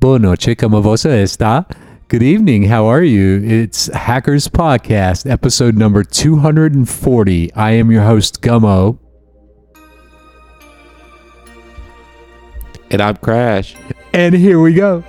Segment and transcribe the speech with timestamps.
[0.00, 1.66] Boa noche, como você está?
[2.08, 3.44] Good evening, how are you?
[3.44, 7.52] It's Hackers Podcast, episode number 240.
[7.54, 8.98] I am your host, Gummo.
[12.90, 13.76] And I'm Crash.
[14.14, 15.04] And here we go.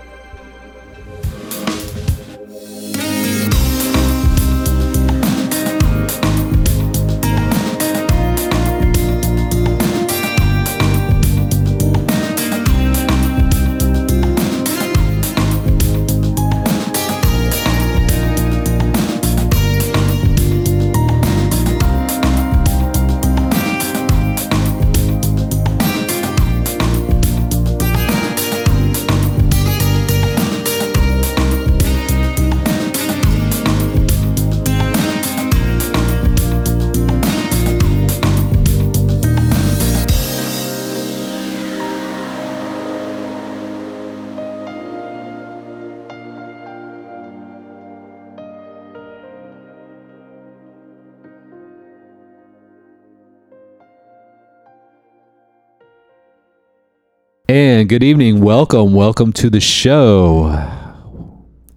[57.51, 58.39] And good evening.
[58.39, 58.93] Welcome.
[58.93, 60.47] Welcome to the show.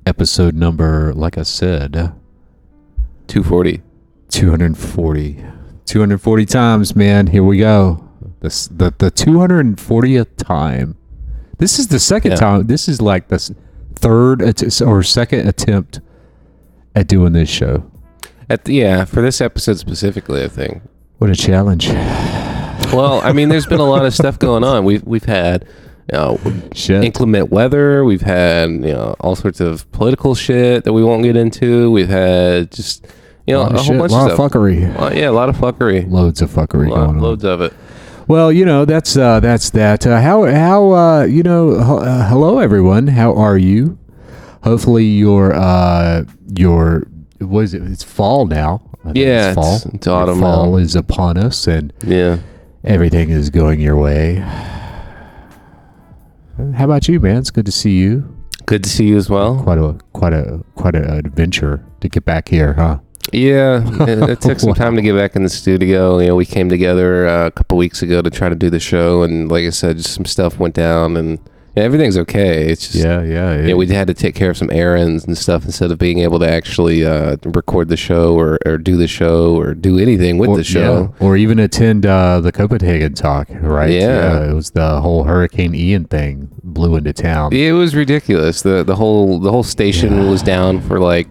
[0.07, 1.95] Episode number, like I said,
[3.27, 3.83] 240.
[4.29, 5.45] 240.
[5.85, 7.27] 240 times, man.
[7.27, 8.09] Here we go.
[8.39, 10.97] This, the, the 240th time.
[11.59, 12.37] This is the second Yeah.
[12.37, 12.67] time.
[12.69, 13.53] This is like the
[13.97, 16.01] third att- or second attempt
[16.95, 17.91] at doing this show.
[18.49, 20.83] At the, yeah, for this episode specifically, I think.
[21.19, 21.91] What a challenge.
[22.97, 24.85] Well, I mean, there's been a lot of stuff going on.
[24.85, 25.65] We've we've had
[26.13, 26.39] you know,
[26.75, 27.03] Shit.
[27.05, 28.05] inclement weather.
[28.05, 31.91] We've had you know all sorts of political shit that we won't get into.
[31.91, 33.07] We've had just
[33.47, 34.53] you know lot a whole bunch lot of stuff.
[34.53, 35.01] fuckery.
[35.01, 36.11] Uh, yeah, a lot of fuckery.
[36.11, 37.19] Loads of fuckery Lo- going on.
[37.21, 37.73] loads of it.
[38.29, 40.07] Well, you know that's uh, that's that.
[40.07, 41.73] Uh, how how uh, you know?
[41.77, 43.07] h- Uh, hello, everyone.
[43.09, 43.99] How are you?
[44.63, 46.25] Hopefully, your uh,
[46.57, 47.07] your
[47.41, 47.83] what is it?
[47.83, 48.81] It's fall now.
[49.05, 49.77] I think Yeah, it's fall.
[49.77, 50.77] it's- it's autumn Fall now.
[50.79, 52.39] is upon us, and Yeah.
[52.85, 54.37] Everything is going your way.
[56.75, 57.39] How about you, man?
[57.39, 58.37] It's good to see you.
[58.67, 59.63] Good to see you as well.
[59.63, 63.01] Quite a quite a quite a adventure to get back here, huh?
[63.33, 66.19] Yeah, it, it took some time to get back in the studio.
[66.19, 68.81] You know, we came together uh, a couple weeks ago to try to do the
[68.81, 71.39] show, and like I said, just some stuff went down, and
[71.77, 72.69] yeah, everything's okay.
[72.69, 73.57] It's just Yeah, yeah.
[73.61, 76.19] you know, we had to take care of some errands and stuff instead of being
[76.21, 80.39] able to actually uh, record the show or, or do the show or do anything
[80.39, 81.13] with or, the show.
[81.21, 83.91] yeah, or even attend uh, the Copenhagen talk, right?
[83.91, 84.51] Yeah.
[84.51, 87.53] it was the whole Hurricane Ian thing blew into town.
[87.53, 88.63] It was ridiculous.
[88.63, 90.31] the The whole the whole station Yeah.
[90.31, 91.29] was down for like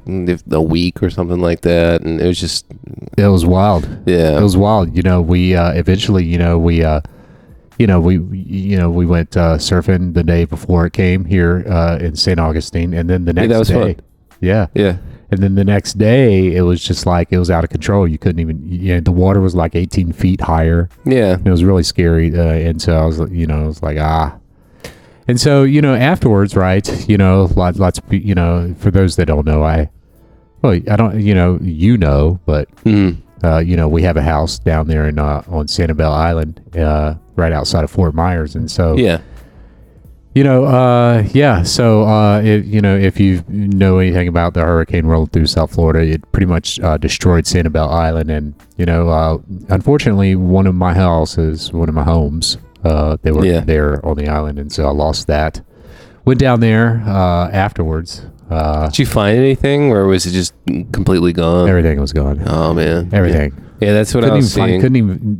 [0.51, 2.65] a week or something like that, and it was just
[3.17, 3.87] It was wild.
[4.05, 4.37] yeah.
[4.39, 4.95] It was wild.
[4.95, 7.01] You know, we uh, eventually, you know, we, uh,
[7.79, 11.63] you know, we, you know, we went uh, surfing the day before it came here
[11.67, 12.39] uh, in St.
[12.39, 13.95] Augustine, and then the Yeah, next that was day, fun.
[14.41, 14.97] yeah, yeah.
[15.31, 18.07] and then the next day, it was just like it was out of control.
[18.07, 20.89] You couldn't even, you know, the water was like 18 feet higher.
[21.05, 21.37] Yeah.
[21.43, 23.97] It was really scary, uh, and so I was, like, you know, I was like,
[23.99, 24.37] ah.
[25.27, 26.85] And so, you know, afterwards, right?
[27.09, 29.89] You know, lots, lots you know, for those that don't know, I,
[30.61, 33.17] well, I don't, you know, you know, but Mhm.
[33.43, 37.15] Uh, you know, we have a house down there in uh, on Sanibel Island, uh,
[37.35, 39.19] right outside of Fort Myers, and so Yeah.
[40.35, 41.61] you know, uh, yeah.
[41.63, 45.73] So uh, if, you know, if you know anything about the hurricane rolling through South
[45.73, 49.37] Florida, it pretty much uh, destroyed Sanibel Island, and you know, uh,
[49.69, 53.59] unfortunately, one of my houses, one of my homes, uh, they were Yeah.
[53.61, 55.61] there on the island, and so I lost that.
[56.25, 58.25] Went down there uh, afterwards.
[58.49, 60.53] Uh, Did you find anything, or was it just
[60.91, 61.67] completely gone?
[61.69, 62.41] everything was gone.
[62.45, 63.53] Oh man, Everything.
[63.81, 64.81] Yeah, that's what I Couldn't was even, find, seeing.
[64.81, 64.95] couldn't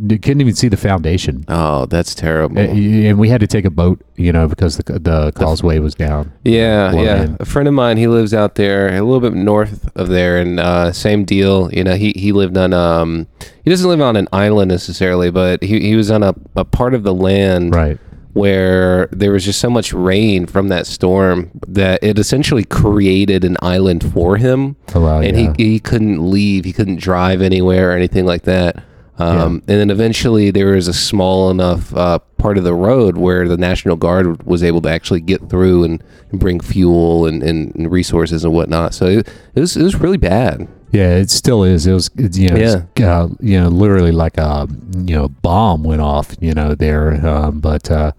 [0.10, 1.46] even couldn't even see the foundation.
[1.48, 2.58] Oh, that's terrible.
[2.60, 5.96] Uh, and we had to take a boat, you know, because the the causeway was
[5.96, 6.32] down.
[6.44, 7.36] yeah, Well, yeah.
[7.40, 10.60] A friend of mine, he lives out there, a little bit north of there, and
[10.60, 11.72] uh, same deal.
[11.72, 13.28] You know, he he lived on um,
[13.64, 16.94] he doesn't live on an island necessarily, but he he was on a, a part
[16.94, 17.98] of the land Right.
[18.34, 23.58] Where there was just so much rain from that storm that it essentially created an
[23.62, 24.76] island for him.
[24.94, 25.54] Oh, wow, and yeah.
[25.58, 26.66] he, he couldn't leave.
[26.66, 28.84] He couldn't drive anywhere or anything like that.
[29.20, 33.48] Um, And then eventually there was a small enough uh, part of the road where
[33.48, 37.76] the National Guard was able to actually get through and, and bring fuel and, and,
[37.76, 38.96] and resources and whatnot.
[38.96, 40.68] So it, it was it was really bad.
[40.92, 41.86] Yeah, it still is.
[41.86, 44.68] It was, it's, you know, it's, uh, you know, literally like a,
[44.98, 47.26] you know, bomb went off, you know, there.
[47.26, 48.12] Um, but, uh,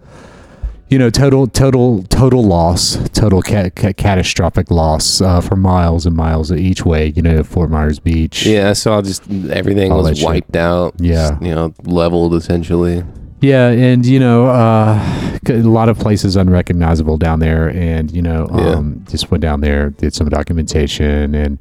[0.88, 6.14] you know, total, total, total loss, total ca- ca- catastrophic loss uh, for miles and
[6.16, 7.12] miles each way.
[7.16, 8.44] You know, Fort Myers Beach.
[8.46, 10.26] Yeah, so I saw just everything All was shit.
[10.26, 10.94] wiped out.
[10.98, 11.30] Yeah.
[11.30, 13.02] just, you know, leveled essentially.
[13.40, 18.46] Yeah, and you know, uh, a lot of places unrecognizable down there, and you know,
[18.50, 21.58] um, just went down there, did some documentation, and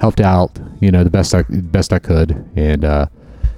[0.00, 3.06] helped out, you know, the best I best I could, and uh,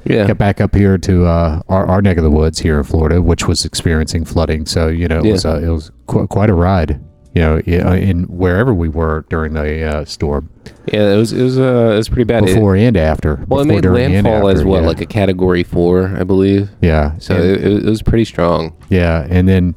[0.04, 0.26] Yeah.
[0.26, 3.20] got back up here to uh, our, our neck of the woods here in Florida,
[3.20, 4.64] which was experiencing flooding.
[4.66, 5.32] So you know, it Yeah.
[5.32, 7.00] was uh, it was qu- quite a ride.
[7.34, 10.48] You know, uh, in wherever we were during the uh, storm,
[10.92, 12.42] Yeah, it was it was uh it was pretty bad.
[12.44, 13.44] It- before and after.
[13.48, 14.88] well, it Before, made during, and landfall as what, yeah.
[14.88, 16.70] like a category four, I believe.
[16.80, 17.12] yeah.
[17.18, 18.74] So it, it was pretty strong.
[18.88, 19.74] Yeah, and then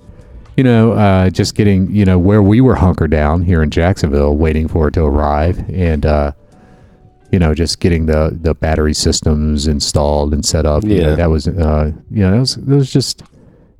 [0.57, 4.35] you know, uh, just getting you know where we were hunkered down here in Jacksonville,
[4.37, 6.31] waiting for it to arrive, and uh,
[7.31, 10.83] you know, just getting the the battery systems installed and set up.
[10.83, 11.15] you know, Yeah.
[11.15, 13.27] that was uh, you know, it was it was just it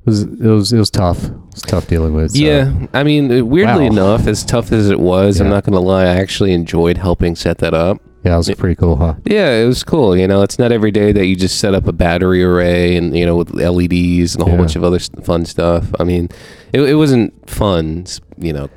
[0.06, 1.24] was it was it was tough.
[1.24, 2.32] It was tough dealing with.
[2.32, 3.92] so- Yeah, I mean, uh, weirdly Wow.
[3.92, 7.58] enough, as tough as it was, I'm not gonna lie, I actually enjoyed helping set
[7.58, 8.00] that up.
[8.24, 9.14] yeah, it was pretty cool, huh?
[9.24, 10.16] Yeah, it was cool.
[10.16, 13.16] You know, it's not every day that you just set up a battery array and
[13.16, 14.58] you know with LEDs and a whole Yeah.
[14.60, 15.92] bunch of other fun stuff.
[16.00, 16.28] I mean,
[16.72, 18.06] it, it wasn't fun,
[18.38, 18.70] you know,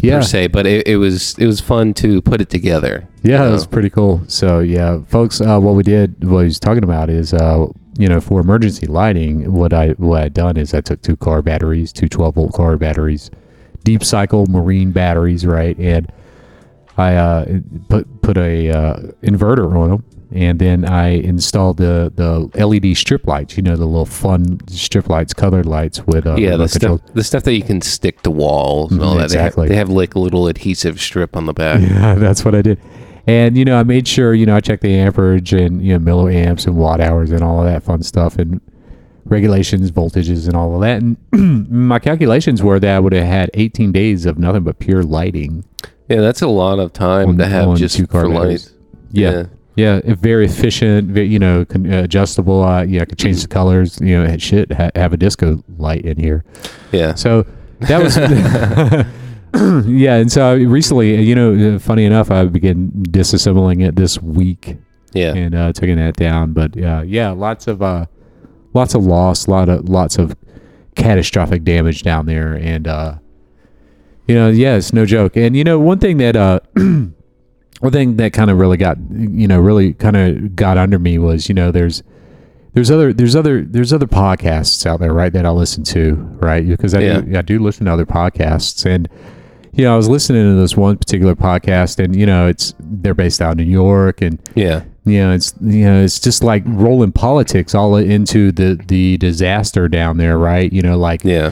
[0.00, 0.18] Yeah.
[0.18, 3.08] per se, but it, it was it was fun to put it together.
[3.22, 4.22] Yeah, you it was pretty cool.
[4.28, 7.66] So yeah, folks, uh, what we did, what he's talking about is, uh,
[7.98, 11.42] you know, for emergency lighting, what I what I done is I took two car
[11.42, 13.30] batteries, two 12 volt car batteries,
[13.84, 16.10] deep cycle marine batteries, right, and
[16.96, 17.58] I uh,
[17.88, 23.26] put put a uh, inverter on them, and then I installed the the LED strip
[23.26, 23.56] lights.
[23.56, 27.24] You know, the little fun strip lights, colored lights with uh, yeah, the stuff the
[27.24, 29.30] stuff that you can stick to walls and all Mhm, that.
[29.30, 29.68] They have- exactly.
[29.68, 31.80] They have, like a little adhesive strip on the back.
[31.92, 32.78] Yeah, that's what I did.
[33.26, 36.04] And you know, I made sure you know I checked the amperage and you know
[36.04, 38.60] milliamps and watt hours and all of that fun stuff and
[39.24, 41.00] regulations, voltages, and all of that.
[41.02, 41.16] And
[41.70, 45.64] my calculations were that I would have had 18 days of nothing but pure lighting.
[46.08, 48.72] Yeah, that's a lot of time On- to have just two car for lights.
[49.12, 49.44] Yeah,
[49.76, 51.16] yeah, very efficient.
[51.16, 52.62] You know, uh, adjustable.
[52.62, 53.98] Uh, yeah, I could change the colors.
[54.00, 56.44] You know, shit, ha- have a disco light in here.
[56.92, 57.14] yeah.
[57.14, 57.46] So
[57.80, 58.16] that was
[59.86, 60.16] yeah.
[60.16, 64.76] And so recently, you know, uh, funny enough, I began disassembling it this week
[65.12, 65.34] Yeah.
[65.34, 66.52] and uh, taking that down.
[66.52, 68.06] But uh, yeah, lots of uh,
[68.74, 70.34] lots of loss, lot of lots of
[70.94, 73.14] catastrophic damage down there, and uh,
[74.28, 75.36] you know, yeah, it's no joke.
[75.36, 76.60] And you know, one thing that uh,
[77.82, 81.18] one thing that kind of really got you know really kind of got under me
[81.18, 82.02] was you know there's
[82.74, 86.66] there's other there's other there's other podcasts out there right that I listen to right
[86.66, 89.08] because I do I do listen to other podcasts and
[89.72, 93.14] you know I was listening to this one particular podcast and you know it's they're
[93.14, 94.84] based out in New York and Yeah.
[95.04, 99.88] you know it's you know it's just like rolling politics all into the the disaster
[99.88, 101.50] down there right you know like Yeah.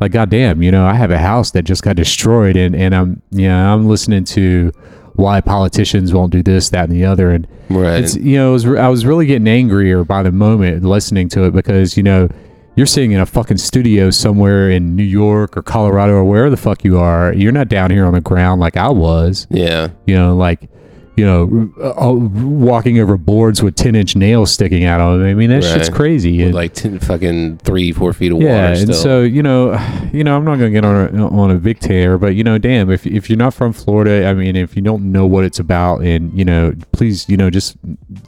[0.00, 3.20] like goddamn you know i have a house that just got destroyed and and i'm
[3.30, 4.70] you know i'm listening to
[5.14, 8.02] why politicians won't do this that and the other and Right.
[8.02, 11.44] it's you know it was, i was really getting angrier by the moment listening to
[11.44, 12.28] it because you know
[12.76, 16.56] you're sitting in a fucking studio somewhere in new york or colorado or wherever the
[16.56, 19.88] fuck you are you're not down here on the ground like i was yeah.
[20.06, 20.68] you know, like,
[21.16, 25.28] you know, uh, uh, walking over boards with 10 inch nails sticking out of them.
[25.28, 26.38] I mean, that shit's crazy.
[26.38, 28.70] With And- like ten, fucking three, four feet of yeah.
[28.70, 28.74] water.
[28.74, 29.72] Yeah, and so, you know,
[30.12, 32.44] you know, I'm not going to get on a, on a big tear, but, you
[32.44, 35.44] know, damn, if, if you're not from Florida, I mean, if you don't know what
[35.44, 37.76] it's about and, you know, please, you know, just,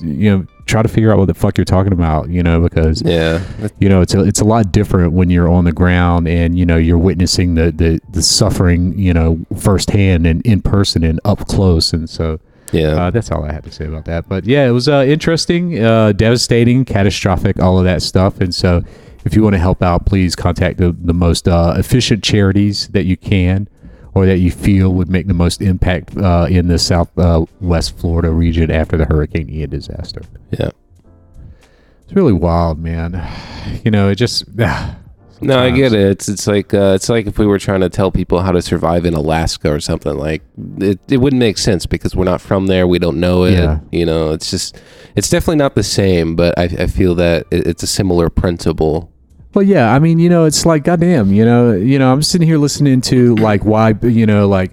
[0.00, 3.02] you know, try to figure out what the fuck you're talking about, you know, because
[3.02, 3.42] yeah.
[3.78, 6.64] you know it's a, it's a lot different when you're on the ground and you
[6.64, 11.46] know you're witnessing the the, the suffering you know firsthand and in person and up
[11.48, 12.40] close and so
[12.74, 13.06] Yeah.
[13.06, 14.28] uh, that's all I had to say about that.
[14.28, 18.40] But yeah, it was uh, interesting, uh, devastating, catastrophic, all of that stuff.
[18.40, 18.82] And so,
[19.24, 23.06] if you want to help out, please contact the, the most uh, efficient charities that
[23.06, 23.68] you can
[24.14, 27.98] or that you feel would make the most impact uh, in the south uh, west
[27.98, 30.22] Florida region after the Hurricane Ian disaster.
[30.50, 30.70] yeah.
[32.04, 33.12] It's really wild, man.
[33.82, 34.44] You know, it just.
[35.46, 36.00] No, I get it.
[36.10, 38.60] It's it's like uh, it's like if we were trying to tell people how to
[38.62, 40.16] survive in Alaska or something.
[40.16, 40.42] Like
[40.78, 42.86] it, it wouldn't make sense because we're not from there.
[42.86, 43.52] We don't know it.
[43.54, 43.80] Yeah.
[43.92, 44.80] You know, it's just
[45.16, 46.36] it's definitely not the same.
[46.36, 49.10] But I, I feel that it, it's a similar principle.
[49.54, 52.48] Well, yeah, I mean, you know, it's like goddamn, you know, you know, I'm sitting
[52.48, 54.72] here listening to like why, you know, like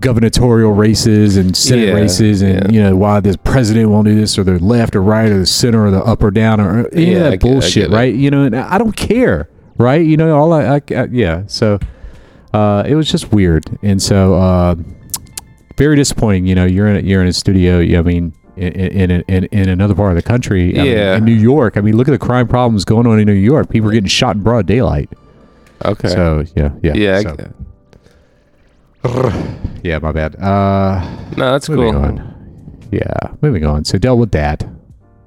[0.00, 2.70] gubernatorial races and senate Yeah, races, and yeah.
[2.70, 5.46] you know why this president won't do this or the left or right or the
[5.46, 7.96] center or the up or down or any Yeah, of that I bullshit, get it.
[7.96, 8.14] right?
[8.14, 9.48] You know, and I don't care,
[9.80, 10.04] right?
[10.04, 11.42] You know, all I, I, I yeah.
[11.46, 11.78] So
[12.52, 14.74] uh, it was just weird, and so uh,
[15.76, 16.46] very disappointing.
[16.46, 17.80] You know, you're in a, you're in a studio.
[17.98, 18.34] I mean.
[18.56, 21.16] In, in, in, in another part of the country, I mean, Yeah.
[21.16, 21.78] in New York.
[21.78, 23.70] I mean, look at the crime problems going on in New York.
[23.70, 25.08] People are getting shot in broad daylight.
[25.82, 26.08] Okay.
[26.08, 27.16] So yeah, yeah, yeah.
[27.16, 27.54] I so-
[29.82, 29.98] yeah.
[29.98, 30.36] My bad.
[30.36, 31.00] Uh,
[31.38, 31.96] no, that's cool.
[31.96, 32.88] on.
[32.92, 33.84] Yeah, moving on.
[33.86, 34.62] So dealt with that.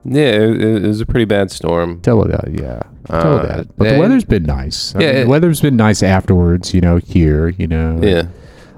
[0.05, 2.01] Yeah, it, it was a pretty bad storm.
[2.01, 2.81] Tell that, yeah.
[3.07, 3.77] Tell Uh, that.
[3.77, 4.93] But the weather's been nice.
[4.95, 6.73] I Yeah, mean, it- the weather's been nice afterwards.
[6.73, 7.49] You know, here.
[7.49, 8.23] You know, Yeah,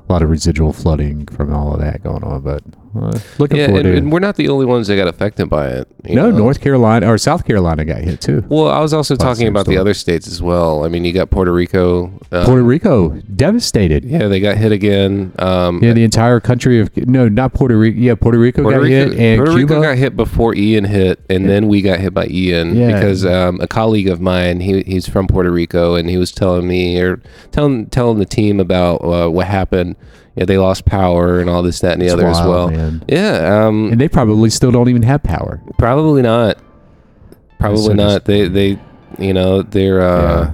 [0.08, 2.42] a lot of residual flooding from all of that going on.
[2.42, 2.64] But
[2.96, 3.98] uh, looking yeah, forward and, to.
[3.98, 5.88] and we're not the only ones that got affected by it.
[6.06, 6.38] you no, know?
[6.38, 8.44] North Carolina or South Carolina got hit too.
[8.50, 9.78] Well, I was also talking about the story.
[9.78, 10.86] other states as well.
[10.86, 12.08] I mean, you got Puerto Rico.
[12.32, 14.04] Uh, Puerto Rico devastated.
[14.06, 15.32] yeah, they got hit again.
[15.40, 18.00] Um, Yeah, the entire country of no, not Puerto Rico.
[18.00, 19.74] Yeah, Puerto Rico Puerto got Rico, hit, and Puerto Cuba.
[19.76, 22.94] Rico got hit before Ian hit, and then we got hit by Ian Yeah.
[22.94, 26.68] because um, a colleague of mine, he, he's from Puerto Rico, and he was telling
[26.68, 27.22] me or
[27.52, 29.96] telling telling the team about uh, what happened.
[30.36, 32.70] Yeah, they lost power and all this, that, and the It's other as wild, well.
[32.70, 33.04] man.
[33.08, 35.62] Yeah, um, and they probably still don't even have power.
[35.78, 36.58] probably not.
[37.60, 38.26] Probably not.
[38.26, 38.80] They they
[39.18, 40.52] you know they're uh,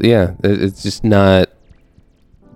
[0.00, 0.32] yeah.
[0.42, 1.50] it- it's just not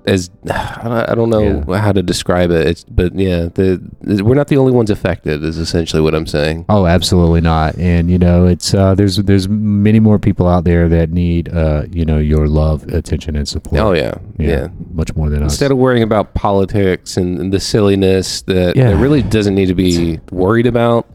[0.07, 2.67] as I don't, know how to describe it.
[2.67, 3.81] It's but yeah, the
[4.23, 5.43] we're not the only ones affected.
[5.43, 6.67] Is essentially what I'm saying.
[6.69, 7.77] Oh, absolutely not.
[7.79, 11.85] And you know, it's uh, there's there's many more people out there that need uh,
[11.91, 13.81] you know your love, attention, and support.
[13.81, 14.69] Oh yeah, yeah.
[14.93, 15.53] much more than us.
[15.53, 18.91] Instead of worrying about politics and, and the silliness that, Yeah.
[18.91, 21.09] that really doesn't need to be worried about.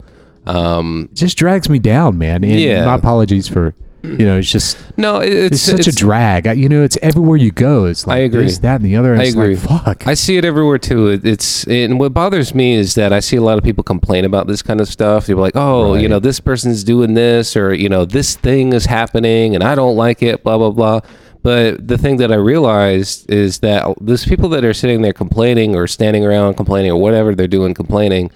[0.46, 2.42] Um, it just drags me down, man.
[2.44, 2.86] And Yeah.
[2.86, 6.46] my apologies for you know, it's just no, it's, it's, such a drag.
[6.46, 7.84] I- You know, it's everywhere you go.
[7.84, 8.44] It's like I agree.
[8.44, 9.12] this, that, and the other.
[9.12, 9.56] And I it's agree.
[9.56, 10.06] Like, fuck.
[10.06, 11.08] I see it everywhere too.
[11.08, 14.24] It, it's and what bothers me is that I see a lot of people complain
[14.24, 15.26] about this kind of stuff.
[15.26, 18.86] They're like, "Oh, you know, this person's doing this, or you know, this thing is
[18.86, 21.00] happening, and I don't like it." Blah blah blah.
[21.42, 25.74] But the thing that I realized is that those people that are sitting there complaining
[25.74, 28.30] or standing around complaining or whatever they're doing complaining,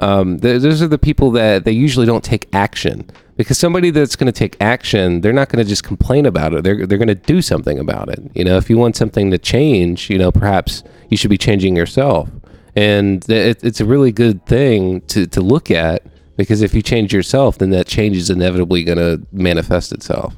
[0.00, 3.08] um, th- those are the people that they usually don't take action.
[3.36, 6.64] Because somebody that's going to take action, they're not going to just complain about it.
[6.64, 8.18] They're, they're going to do something about it.
[8.34, 11.76] You know, if you want something to change, you know, perhaps you should be changing
[11.76, 12.30] yourself.
[12.74, 16.02] And it, it's a really good thing to, to look at
[16.36, 20.34] because if you change yourself, then that change is inevitably going to manifest itself.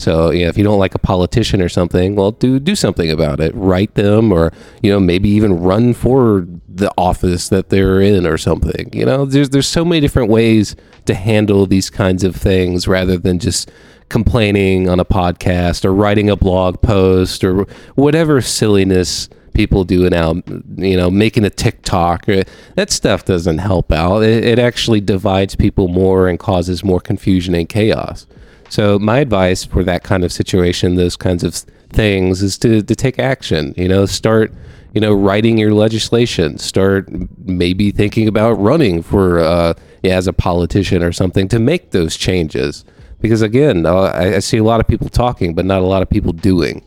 [0.00, 3.10] So, you know, if you don't like a politician or something, well, do do something
[3.10, 3.54] about it.
[3.54, 4.50] Write them, or
[4.82, 8.88] you know, maybe even run for the office that they're in, or something.
[8.94, 13.18] You know, there's there's so many different ways to handle these kinds of things rather
[13.18, 13.70] than just
[14.08, 20.40] complaining on a podcast or writing a blog post or whatever silliness people do now.
[20.76, 24.22] You know, making a TikTok or that stuff doesn't help out.
[24.22, 28.26] It, it actually divides people more and causes more confusion and chaos.
[28.70, 31.54] So my advice for that kind of situation, those kinds of
[31.90, 33.74] things, is to to take action.
[33.76, 34.52] You know, start
[34.94, 36.56] you know writing your legislation.
[36.56, 37.08] Start
[37.44, 39.74] maybe thinking about running for uh,
[40.04, 42.84] as a politician or something to make those changes.
[43.20, 46.00] Because again, uh, I, I see a lot of people talking, but not a lot
[46.00, 46.82] of people doing.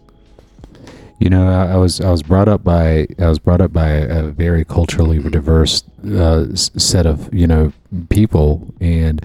[1.19, 3.89] You know, I, I was I was brought up by I was brought up by
[3.89, 7.73] a very culturally diverse uh, set of you know
[8.09, 9.23] people, and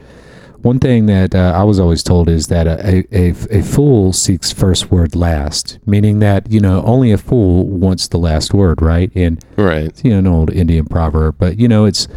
[0.63, 4.53] one thing that uh, I was always told is that a, a a fool seeks
[4.53, 9.11] first word last, meaning that you know only a fool wants the last word, right?
[9.15, 9.85] And Right.
[9.85, 12.09] it's, you know an old Indian proverb, but you know it's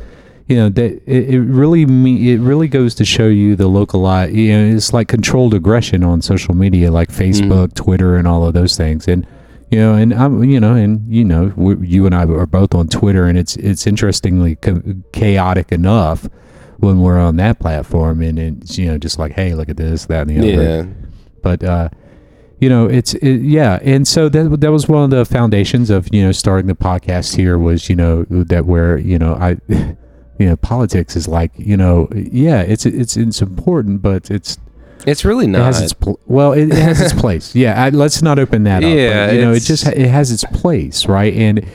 [0.47, 4.01] you know that it, it really me it really goes to show you the local
[4.29, 8.53] you know it's like controlled aggression on social media like Facebook, Twitter, and all of
[8.53, 9.25] those things, and
[9.69, 12.73] you know and I'm you know and you know we, you and I are both
[12.73, 14.81] on Twitter, and it's it's interestingly cha-
[15.13, 16.27] chaotic enough
[16.81, 20.05] when we're on that platform, and it's you know just like hey look at this
[20.07, 20.85] that and the other Yeah.
[21.41, 21.89] but uh
[22.59, 26.07] you know it's it, yeah and so that that was one of the foundations of
[26.13, 29.57] you know starting the podcast here was you know that where you know i
[30.37, 34.57] you know politics is like you know yeah it's it's it's important but it's
[35.07, 35.65] It's really it not.
[35.65, 38.83] has its pl- well it, it has its place yeah I, let's not open that
[38.83, 41.65] up Yeah, but, you know it just it has its place right and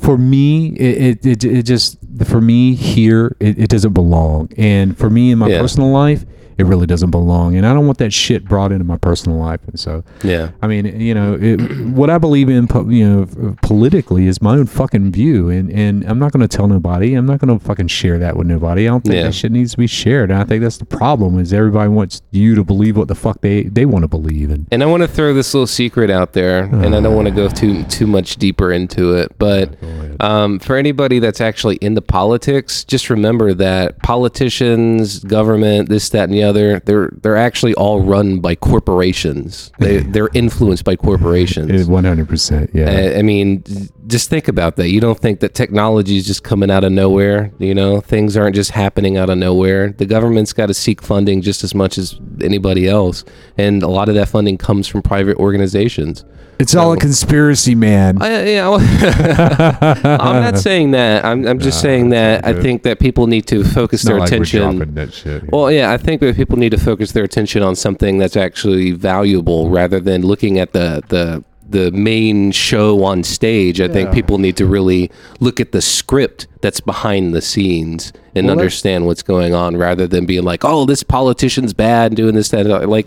[0.00, 5.10] for me it it, it, just for me here it, it doesn't belong and for
[5.10, 5.60] me in my Yeah.
[5.60, 6.24] personal life
[6.58, 9.60] it really doesn't belong and i don't want that shit brought into my personal life
[9.66, 10.50] and so yeah.
[10.62, 14.66] I mean, you know, it, what I believe in, you know, politically is my own
[14.66, 17.14] fucking view, and and I'm not going to tell nobody.
[17.14, 18.86] I'm not going to fucking share that with nobody.
[18.86, 19.22] I don't think Yeah.
[19.24, 20.30] that shit needs to be shared.
[20.30, 23.40] And I think that's the problem is everybody wants you to believe what the fuck
[23.40, 26.34] they they want to believe, and And I want to throw this little secret out
[26.34, 29.32] there, and I don't want to go too too much deeper into it.
[29.38, 29.74] But
[30.20, 36.32] um, for anybody that's actually into politics, just remember that politicians, government, this, that, and
[36.32, 39.72] the other, they're they're actually all run by corporations.
[39.78, 41.88] They they're influenced by corporations.
[41.88, 42.90] One hundred percent, yeah.
[42.90, 43.64] I I mean,
[44.10, 44.90] just think about that.
[44.90, 47.52] You don't think that technology is just coming out of nowhere.
[47.58, 49.90] You know, things aren't just happening out of nowhere.
[49.96, 53.24] The government's got to seek funding just as much as anybody else,
[53.56, 56.24] and a lot of that funding comes from private organizations.
[56.60, 58.20] It's all a conspiracy, man.
[58.20, 58.80] I, uh, yeah, well,
[60.20, 61.24] I'm not saying that.
[61.24, 64.30] I'm, I'm just saying that I think that people need to focus their Not like
[64.32, 64.94] we're attention.
[64.94, 65.50] that shit.
[65.50, 68.92] Well, yeah, I think that people need to focus their attention on something that's actually
[68.92, 73.80] valuable rather than looking at the the the main show on stage.
[73.80, 75.10] I think people need to really
[75.40, 80.06] look at the script that's behind the scenes and Well, understand what's going on rather
[80.06, 83.06] than being like, "Oh, this politician's bad doing this that." Like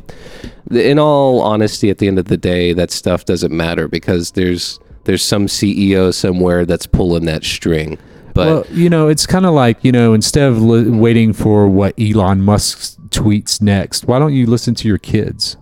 [0.71, 4.79] in all honesty at the end of the day, that stuff doesn't matter because there's
[5.05, 7.97] there's some CEO somewhere that's pulling that string.
[8.33, 11.67] But well, you know, it's kind of like you know, instead of li- waiting for
[11.67, 15.57] what Elon Musk tweets next, why don't you listen to your kids?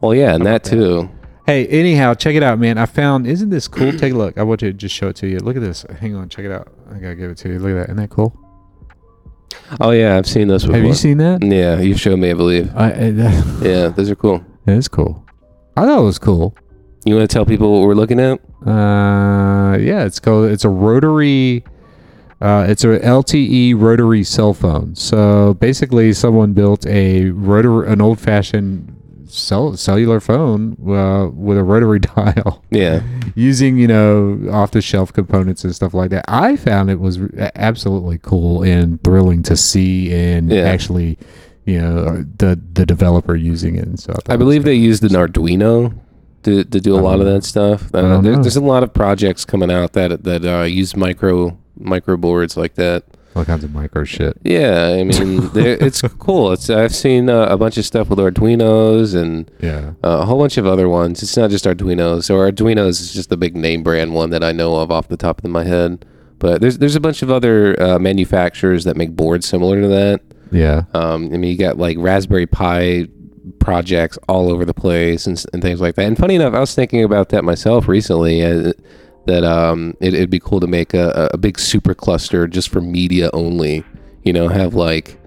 [0.00, 1.08] well, yeah, and that too.
[1.46, 2.76] Hey, anyhow, check it out, man.
[2.76, 3.26] I found.
[3.26, 3.92] Isn't this cool?
[3.92, 4.36] Take a look.
[4.36, 5.38] I want to just show it to you.
[5.38, 5.86] Look at this.
[6.00, 6.68] Hang on, check it out.
[6.90, 7.58] I gotta give it to you.
[7.60, 7.84] Look at that.
[7.84, 8.36] Isn't that cool?
[9.80, 10.76] Oh yeah, I've seen those before.
[10.76, 11.42] Have you seen that?
[11.44, 12.74] Yeah, you showed me, I believe.
[12.76, 13.06] I, I,
[13.62, 14.44] Yeah, those are cool.
[14.66, 15.24] it's cool.
[15.76, 16.56] I thought it was cool.
[17.04, 18.40] You want to tell people what we're looking at?
[18.66, 20.50] Uh, yeah, it's called.
[20.50, 21.64] It's a rotary.
[22.40, 24.96] Uh, it's a LTE rotary cell phone.
[24.96, 28.92] So basically, someone built a rotary, an old-fashioned
[29.28, 33.02] cell, cellular phone uh, with a rotary dial, Yeah.
[33.34, 36.24] using you know off-the-shelf components and stuff like that.
[36.28, 37.18] I found it was
[37.54, 40.62] absolutely cool and thrilling to see, and Yeah.
[40.62, 41.18] actually,
[41.64, 44.20] you know, the the developer using it and stuff.
[44.28, 45.92] I believe they used an Arduino
[46.44, 47.92] to, to do a lot of that stuff.
[47.92, 52.16] Uh, there, there's a lot of projects coming out that that uh, use micro micro
[52.16, 53.02] boards like that.
[53.36, 54.36] All kinds of micro shit.
[54.42, 56.52] Yeah, I mean, it's cool.
[56.52, 59.92] It's I've seen uh, a bunch of stuff with Arduinos and Yeah.
[60.02, 61.22] uh, a whole bunch of other ones.
[61.22, 62.24] It's not just Arduinos.
[62.24, 65.16] So Arduinos is just the big name brand one that I know of off the
[65.16, 66.04] top of my head.
[66.38, 70.20] But there's there's a bunch of other uh, manufacturers that make boards similar to that.
[70.52, 70.84] Yeah.
[70.94, 73.06] Um, I mean, you got like Raspberry Pi
[73.60, 76.04] projects all over the place and, and things like that.
[76.06, 78.42] And funny enough, I was thinking about that myself recently.
[78.44, 78.72] Uh,
[79.26, 82.80] that um, it, it'd be cool to make a, a big super cluster just for
[82.80, 83.84] media only.
[84.24, 85.18] You know, have like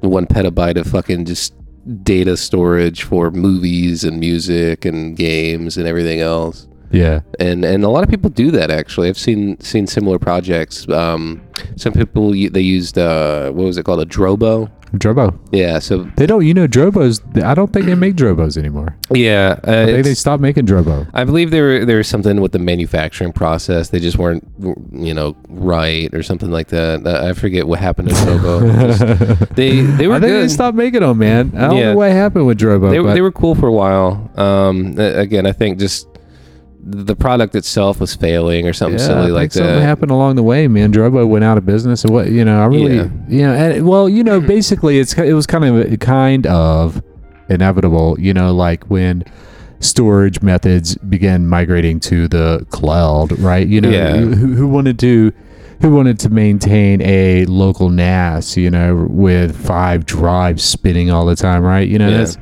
[0.00, 1.54] one petabyte of fucking just
[2.02, 7.20] data storage for movies and music and games and everything else Yeah.
[7.40, 9.08] and and a lot of people do that actually.
[9.08, 10.88] I've seen seen similar projects.
[10.88, 11.40] Um,
[11.76, 14.70] some people they used uh, what was it called a Drobo?
[14.94, 15.38] Drobo.
[15.52, 17.20] Yeah, so They don't, you know, Drobos.
[17.42, 18.96] I don't think they make Drobos anymore.
[19.10, 21.06] yeah, uh, I think they it's- stopped making Drobo.
[21.14, 23.88] I believe there there was something with the manufacturing process.
[23.90, 24.46] They just weren't
[24.92, 27.06] you know right or something like that.
[27.06, 28.62] Uh, I forget what happened to Drobo.
[29.38, 30.44] Just- they they were I think good.
[30.44, 31.52] they stopped making them, man.
[31.56, 31.92] I don't Yeah.
[31.92, 32.90] know what happened with Drobo.
[32.90, 34.30] they, but they were cool for a while.
[34.36, 36.06] Um, again, I think just
[36.84, 39.72] the product itself was failing or something yeah, silly like something that.
[39.74, 40.92] Something happened along the way, man.
[40.92, 43.08] Drobo went out of business, and what you know, I really, Yeah.
[43.28, 47.02] you know, and, well, you know, basically, it's it was kind of kind of
[47.48, 49.24] inevitable, you know, like when
[49.80, 53.66] storage methods began migrating to the cloud, right?
[53.66, 54.16] You know, Yeah.
[54.16, 55.32] who, who wanted to
[55.80, 61.34] who wanted to maintain a local NAS, you know, with five drives spinning all the
[61.34, 61.88] time, right?
[61.88, 62.18] You know, Yeah.
[62.18, 62.38] that's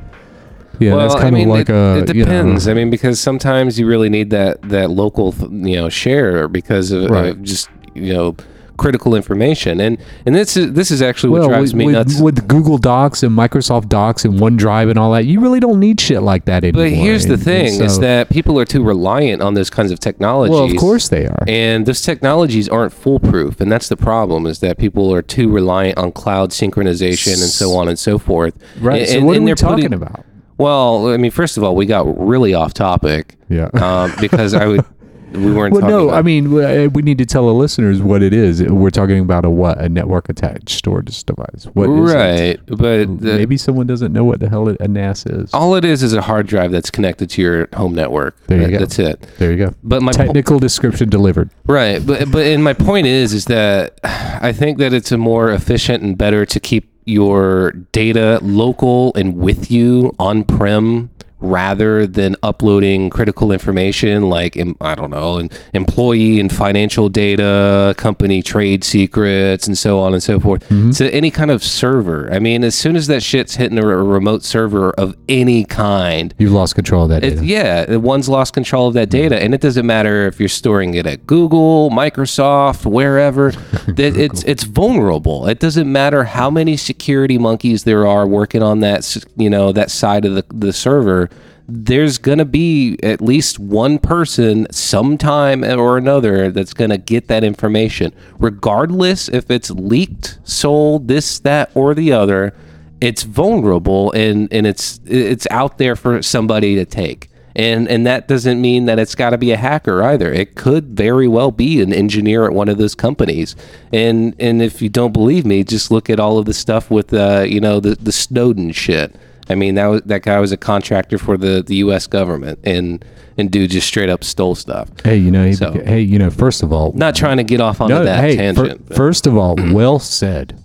[0.81, 2.67] yeah, that's kind of like it, a it you know- depends.
[2.67, 7.09] I mean, because sometimes you really need that that local, you know, share because of,
[7.09, 7.27] Right.
[7.31, 8.35] of just you know
[8.77, 9.79] critical information.
[9.79, 12.19] And and this is this is actually what drives with, me nuts.
[12.19, 16.01] with Google Docs and Microsoft Docs and OneDrive and all that, you really don't need
[16.01, 16.85] shit like that anymore.
[16.85, 19.99] but here's the And- thing: is that people are too reliant on those kinds of
[19.99, 20.55] technologies.
[20.55, 21.43] well, of course they are.
[21.47, 25.99] And those technologies aren't foolproof, and that's the problem: is that people are too reliant
[25.99, 28.55] on cloud synchronization and so on and so forth.
[28.79, 29.01] right.
[29.01, 30.25] And, so and- what are and we talking putting- about?
[30.61, 33.69] Well, I mean, first of all, we got really off topic Yeah.
[33.73, 34.85] um, because I would
[35.33, 35.73] we weren't.
[35.73, 38.61] well, no, about, I mean, uh, we need to tell the listeners what it is.
[38.61, 39.79] We're talking about a what?
[39.79, 41.67] A network attached storage device.
[41.73, 45.53] What right, but the, Maybe someone doesn't know what the hell a NAS is.
[45.53, 48.35] all it is is a hard drive that's connected to your home network.
[48.47, 48.79] There you That- go.
[48.79, 49.21] That's it.
[49.39, 49.73] There you go.
[49.83, 51.49] But my po- Technical description delivered.
[51.65, 55.49] right, but but and my point is is that I think that it's a more
[55.51, 61.09] efficient and better to keep your data local and with you on prem
[61.41, 68.41] rather than uploading critical information like I don't know, and employee and financial data, company
[68.41, 70.91] trade secrets, and so on and so forth Mm-hmm.
[70.91, 72.31] to any kind of server.
[72.31, 76.51] I mean, as soon as that shit's hitting a, remote server of any kind, You've
[76.51, 77.45] lost control of that it, data.
[77.45, 81.05] yeah, one's lost control of that data, and it doesn't matter if you're storing it
[81.07, 83.51] at Google, Microsoft, wherever.
[83.87, 85.47] that it's it's vulnerable.
[85.47, 89.89] It doesn't matter how many security monkeys there are working on that, you know, that
[89.91, 91.29] side of the the server.
[91.71, 97.27] There's going to be at least one person sometime or another that's going to get
[97.27, 98.13] that information.
[98.39, 102.53] Regardless if it's leaked sold this that or the other
[103.01, 107.29] it's vulnerable and and it's it's out there for somebody to take.
[107.53, 110.31] And and that doesn't mean that it's got to be a hacker either.
[110.31, 113.55] It could very well be an engineer at one of those companies.
[113.91, 117.13] And and if you don't believe me just look at all of the stuff with
[117.13, 119.15] uh you know the the Snowden shit
[119.49, 123.03] I mean that was, that guy was a contractor for the the US government and
[123.37, 126.63] and dude just straight up stole stuff hey you know so, hey you know first
[126.63, 129.37] of all not trying to get off on no, that hey, tangent for, first of
[129.37, 130.61] all well said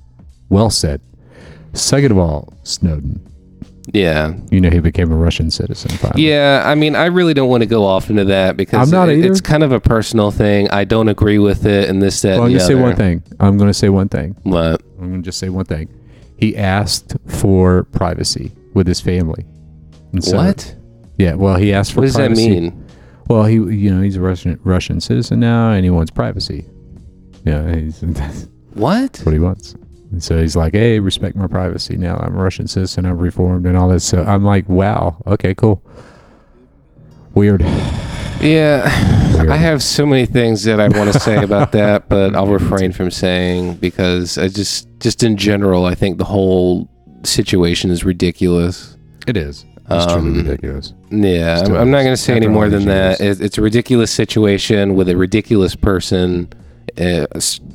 [0.49, 1.01] well said
[1.73, 3.27] second of all Snowden
[3.93, 4.35] yeah.
[4.51, 5.91] You know, he became a Russian citizen.
[5.91, 6.29] Finally.
[6.29, 9.09] Yeah, I mean, I really don't want to go off into that because I'm not
[9.09, 10.69] it, it's kind of a personal thing.
[10.71, 12.39] I don't agree with it, and this, that.
[12.39, 13.23] Well, I'm to say one thing.
[13.39, 14.37] I'm going to say one thing.
[14.43, 14.83] What?
[14.99, 15.89] I'm going to just say one thing.
[16.37, 19.45] He asked for privacy with his family.
[20.21, 20.77] So, what?
[21.19, 21.35] Yeah.
[21.35, 22.01] Well, he asked for.
[22.01, 22.45] What does privacy.
[22.45, 22.87] that mean?
[23.27, 26.67] Well, he, you know, he's a Russian Russian citizen now, and he wants privacy.
[27.45, 27.75] Yeah.
[27.75, 28.01] He's,
[28.75, 29.15] what?
[29.15, 29.75] That's what he wants.
[30.13, 31.97] And so he's like, hey, respect my privacy.
[31.97, 33.07] Now I'm a Russian citizen.
[33.07, 34.05] I'm reformed and all this.
[34.05, 35.21] So I'm like, wow.
[35.27, 35.83] Okay, cool.
[37.35, 37.65] Weird.
[38.39, 38.85] Yeah.
[39.39, 39.49] Weird.
[39.49, 42.93] I have so many things that I want to say about that, but I'll refrain
[42.93, 46.87] from saying because I just, just in general, I think the whole
[47.25, 48.97] situation is ridiculous.
[49.27, 49.65] It is.
[49.89, 50.95] It's um, truly ridiculous.
[51.11, 53.21] Yeah, I'm, I'm, not going to say any more than that.
[53.21, 56.53] It, it's a ridiculous situation with a ridiculous person,
[56.99, 57.27] uh,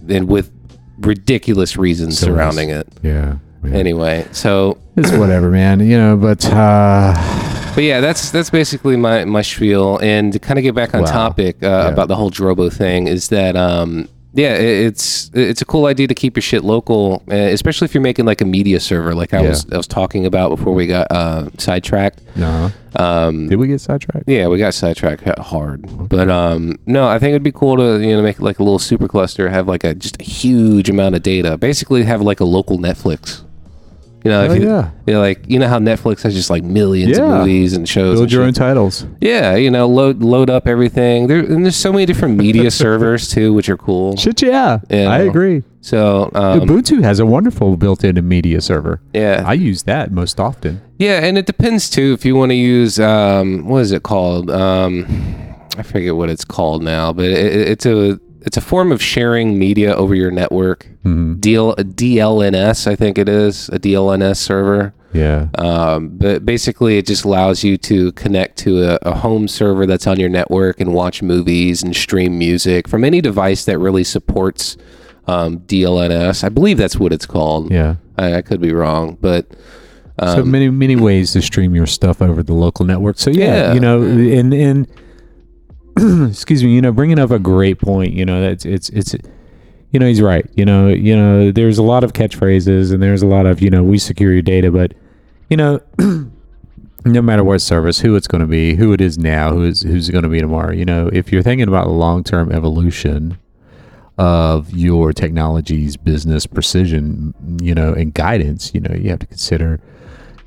[0.10, 0.52] and with
[1.00, 2.88] ridiculous reasons so surrounding it.
[3.02, 3.74] Yeah, yeah.
[3.74, 5.80] Anyway, so it's whatever, man.
[5.80, 7.14] You know, but uh
[7.74, 9.98] but yeah, that's that's basically my my spiel.
[10.02, 11.12] And to kind of get back on wow.
[11.12, 11.88] topic uh, yeah.
[11.88, 16.16] about the whole Drobo thing is that um yeah, it's it's a cool idea to
[16.16, 19.42] keep your shit local, uh, especially if you're making like a media server, like I
[19.42, 19.50] yeah.
[19.50, 22.22] was I was talking about before we got uh, sidetracked.
[22.38, 22.70] Uh-huh.
[22.96, 24.30] Um, Did we get sidetracked?
[24.30, 25.86] Yeah, we got sidetracked hard.
[25.86, 26.08] Okay.
[26.08, 28.80] But um, no, I think it'd be cool to you know make like a little
[28.80, 32.46] super cluster, have like a just a huge amount of data, basically have like a
[32.46, 33.44] local Netflix.
[34.24, 34.92] You know, if you, yeah.
[35.08, 37.24] you know, like you know how Netflix has just like millions yeah.
[37.24, 38.16] of movies and shows.
[38.16, 38.48] Build and your shit.
[38.48, 39.06] own titles.
[39.20, 41.26] Yeah, you know, load load up everything.
[41.28, 44.16] There and there's so many different media servers too, which are cool.
[44.18, 44.80] Shit, yeah?
[44.92, 45.64] I agree.
[45.82, 49.02] So um, Ubuntu has a wonderful built-in media server.
[49.14, 50.82] Yeah, I use that most often.
[51.00, 54.52] Yeah, and it depends too if you want to use um, what is it called?
[54.52, 55.06] Um,
[55.78, 59.58] I forget what it's called now, but it, it's a it's a form of sharing
[59.58, 60.88] media over your network.
[61.04, 61.36] Mm-hmm.
[61.36, 64.94] DL, DLNS, I think it is a DLNS server.
[65.14, 65.50] Yeah.
[65.56, 70.08] Um, but basically, it just allows you to connect to a, a, home server that's
[70.08, 74.78] on your network and watch movies and stream music from any device that really supports
[75.28, 76.44] um, DLNS.
[76.44, 77.72] I believe that's what it's called.
[77.72, 77.96] Yeah.
[78.18, 79.48] I, I could be wrong, but.
[80.20, 83.18] Um, so many many ways to stream your stuff over the local network.
[83.18, 83.74] So yeah, yeah.
[83.74, 84.88] you know, and and
[86.30, 88.14] excuse me, you know, bringing up a great point.
[88.14, 89.16] You know, that's it's it's
[89.92, 90.46] you know he's right.
[90.56, 93.70] You know, you know, there's a lot of catchphrases and there's a lot of you
[93.70, 94.94] know we secure your data, but
[95.50, 95.82] you know.
[97.04, 99.82] no matter what service, who it's going to be, who it is now, who is
[99.82, 100.72] who's going to be tomorrow.
[100.72, 103.40] You know, if you're thinking about long term evolution
[104.20, 109.80] of your technology's business precision, you know, and guidance, you know, you have to consider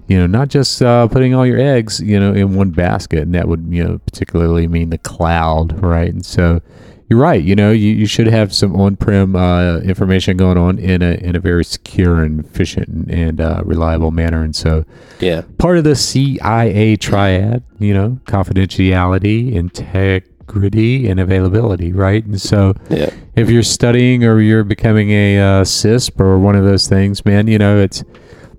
[0.09, 3.35] you know, not just uh, putting all your eggs, you know, in one basket, and
[3.35, 6.13] that would, you know, particularly mean the cloud, right?
[6.13, 6.61] And so,
[7.09, 7.43] you're right.
[7.43, 11.37] You know, you, you should have some on-prem uh, information going on in a in
[11.37, 14.43] a very secure and efficient and, and uh, reliable manner.
[14.43, 14.85] And so,
[15.21, 22.25] yeah, part of the CIA triad, you know, confidentiality, integrity, and availability, right?
[22.25, 23.11] And so, yeah.
[23.37, 27.49] if you're studying or you're becoming a uh, CISSP or one of those things, man,
[27.49, 28.03] you know, it's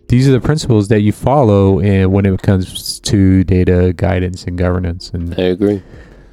[0.07, 4.57] these are the principles that you follow and when it comes to data guidance and
[4.57, 5.81] governance and I agree.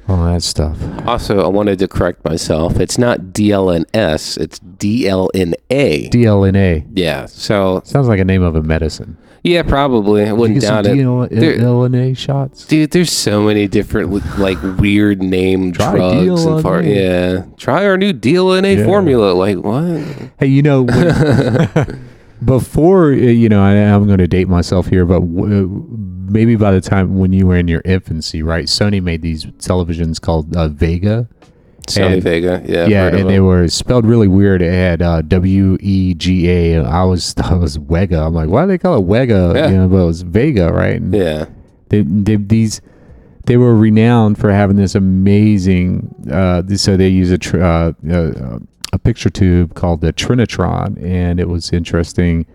[0.07, 0.77] All that stuff.
[1.07, 2.77] Also, I wanted to correct myself.
[2.77, 6.09] It's not DLNS, it's DLNA.
[6.09, 6.87] DLNA.
[6.93, 7.25] Yeah.
[7.25, 9.17] So sounds like a name of a medicine.
[9.43, 10.25] Yeah, probably.
[10.25, 10.95] I wouldn't doubt it.
[10.95, 12.65] DLNA shots.
[12.65, 16.53] Dude, there's so many different like weird name Try drugs DLNA.
[16.53, 17.45] and far yeah.
[17.57, 18.85] Try our new DLNA yeah.
[18.85, 19.33] formula.
[19.33, 20.31] Like what?
[20.39, 21.07] Hey, you know when,
[22.43, 25.85] before uh, you know, I, am going to date myself here, but w-
[26.29, 28.65] maybe by the time when you were in your infancy, right?
[28.65, 31.27] Sony made these televisions called uh, Vega.
[31.87, 34.61] Sony and, Vega, yeah, yeah, and they were spelled really weird.
[34.61, 36.81] It had uh, W E G A.
[36.81, 38.25] I was I was Wega.
[38.25, 39.53] I'm like, why do they call it Wega?
[39.53, 39.69] Yeah.
[39.69, 40.95] You know, but it was Vega, right?
[40.95, 41.45] And yeah,
[41.89, 42.81] they, they these
[43.45, 46.15] they were renowned for having this amazing.
[46.31, 48.59] Uh, so they use a tr- uh, uh,
[48.93, 52.45] a picture tube called the Trinitron, and it was interesting.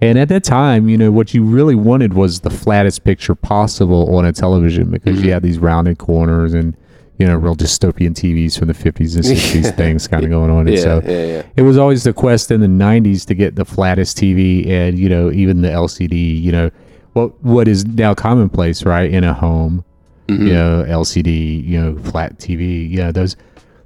[0.00, 4.16] And at that time, you know, what you really wanted was the flattest picture possible
[4.16, 5.26] on a television because mm-hmm.
[5.26, 6.74] you had these rounded corners and
[7.18, 9.70] you know, real dystopian TVs from the 50s and 60s yeah.
[9.82, 10.60] things kind of going on.
[10.66, 11.42] And yeah, so yeah, yeah.
[11.54, 15.10] it was always the quest in the 90s to get the flattest TV and, you
[15.10, 16.70] know, even the LCD, you know,
[17.12, 19.84] what what is now commonplace, right, in a home,
[20.28, 20.46] mm-hmm.
[20.46, 23.36] you know, LCD, you know, flat TV, yeah, those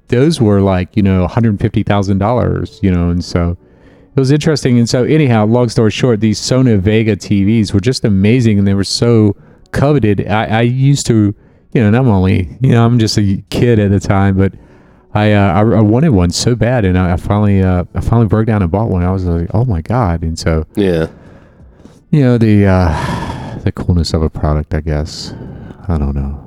[0.09, 3.57] those were like, you know, $150,000, you know, and so
[4.17, 4.79] it was interesting.
[4.79, 8.75] And so anyhow, long story short, these Sony Vega TVs were just amazing and they
[8.75, 9.37] were so
[9.73, 10.27] coveted.
[10.29, 11.35] I, I used to
[11.75, 14.55] you know, and I'm only, you know, I'm just a kid at the time, but
[15.13, 18.47] I, uh, I, I, wanted one so bad, and I, finally, uh, I finally broke
[18.47, 19.03] down and bought one.
[19.03, 20.23] I was like, oh my god!
[20.23, 21.09] And so, yeah,
[22.11, 25.35] you know, the, uh, the coolness of a product, I guess.
[25.89, 26.44] I don't know.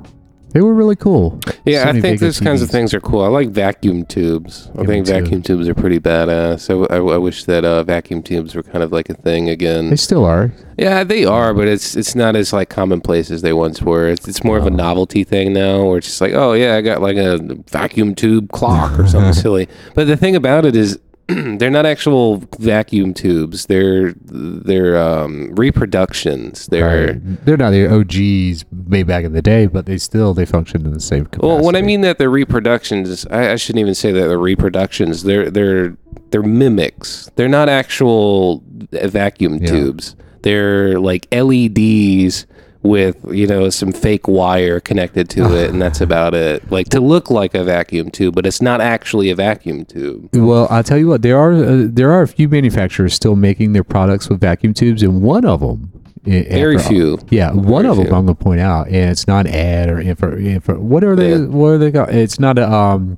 [0.58, 1.40] They were really cool.
[1.66, 2.44] Yeah, I think those TVs.
[2.44, 3.22] kinds of things are cool.
[3.22, 4.72] I like vacuum tubes.
[4.76, 6.72] I think vacuum tubes are pretty badass.
[6.72, 9.92] I, I, I wish that uh, vacuum tubes were kind of like a thing again.
[9.92, 10.52] They still are.
[10.76, 14.08] Yeah, they are, but it's it's not as like commonplace as they once were.
[14.08, 16.82] It's it's more of a novelty thing now, where it's just like, oh yeah, I
[16.82, 17.38] got like a
[17.70, 19.70] vacuum tube clock or something silly.
[19.94, 20.98] But the thing about it is,
[21.58, 23.66] they're not actual vacuum tubes.
[23.66, 26.68] They're they're um, reproductions.
[26.68, 27.46] They're right.
[27.46, 30.94] they're not the OGs made back in the day, but they still they function in
[30.94, 31.48] the same capacity.
[31.48, 35.24] Well, when I mean that they're reproductions, I, I shouldn't even say that they're reproductions.
[35.24, 35.98] They're they're
[36.32, 37.30] they're mimics.
[37.36, 39.68] They're not actual vacuum yeah.
[39.68, 40.16] tubes.
[40.44, 42.46] They're like LEDs
[42.88, 46.70] with you know some fake wire connected to it and that's about it.
[46.72, 50.30] Like to look like a vacuum tube but it's not actually a vacuum tube.
[50.34, 53.74] Well i'll tell you what there are uh, there are a few manufacturers still making
[53.74, 55.92] their products with vacuum tubes and one of them
[56.24, 57.18] very few.
[57.30, 60.38] yeah one very of them i'm gonna point out and it's not ad or info,
[60.38, 61.46] info what are they yeah.
[61.46, 62.10] what are they called?
[62.10, 63.18] It's not a um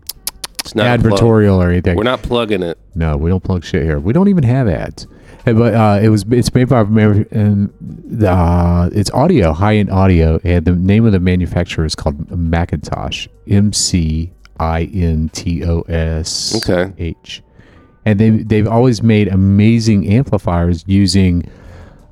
[0.60, 1.96] it's not advertorial or anything.
[1.96, 2.78] We're not plugging it.
[2.94, 4.00] No we don't plug shit here.
[4.00, 5.08] We don't even have ads
[5.46, 7.70] but uh, it was it's made by and
[8.26, 13.28] uh, it's audio high end audio, and the name of the manufacturer is called McIntosh.
[13.48, 16.54] M C I N T O S
[16.98, 17.42] H.
[18.06, 21.50] And they they've always made amazing amplifiers using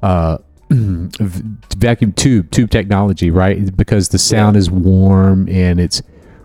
[0.03, 0.37] uh,
[0.69, 3.75] vacuum tube tube technology, right?
[3.75, 4.59] Because the sound yeah.
[4.59, 6.01] is warm and it's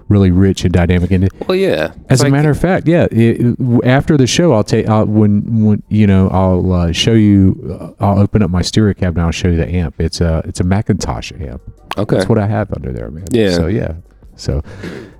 [0.08, 1.10] really rich and dynamic.
[1.10, 1.92] And well, yeah.
[2.08, 3.06] As a matter of fact, yeah.
[3.10, 7.78] It, after the show, I'll take when when you know I'll uh, show you.
[7.80, 9.18] Uh, I'll open up my stereo cabinet.
[9.18, 10.00] and I'll show you the amp.
[10.00, 11.62] It's a it's a McIntosh amp.
[11.98, 13.24] Okay, that's what I have under there, man.
[13.30, 13.52] Yeah.
[13.52, 13.94] So yeah.
[14.34, 14.62] So,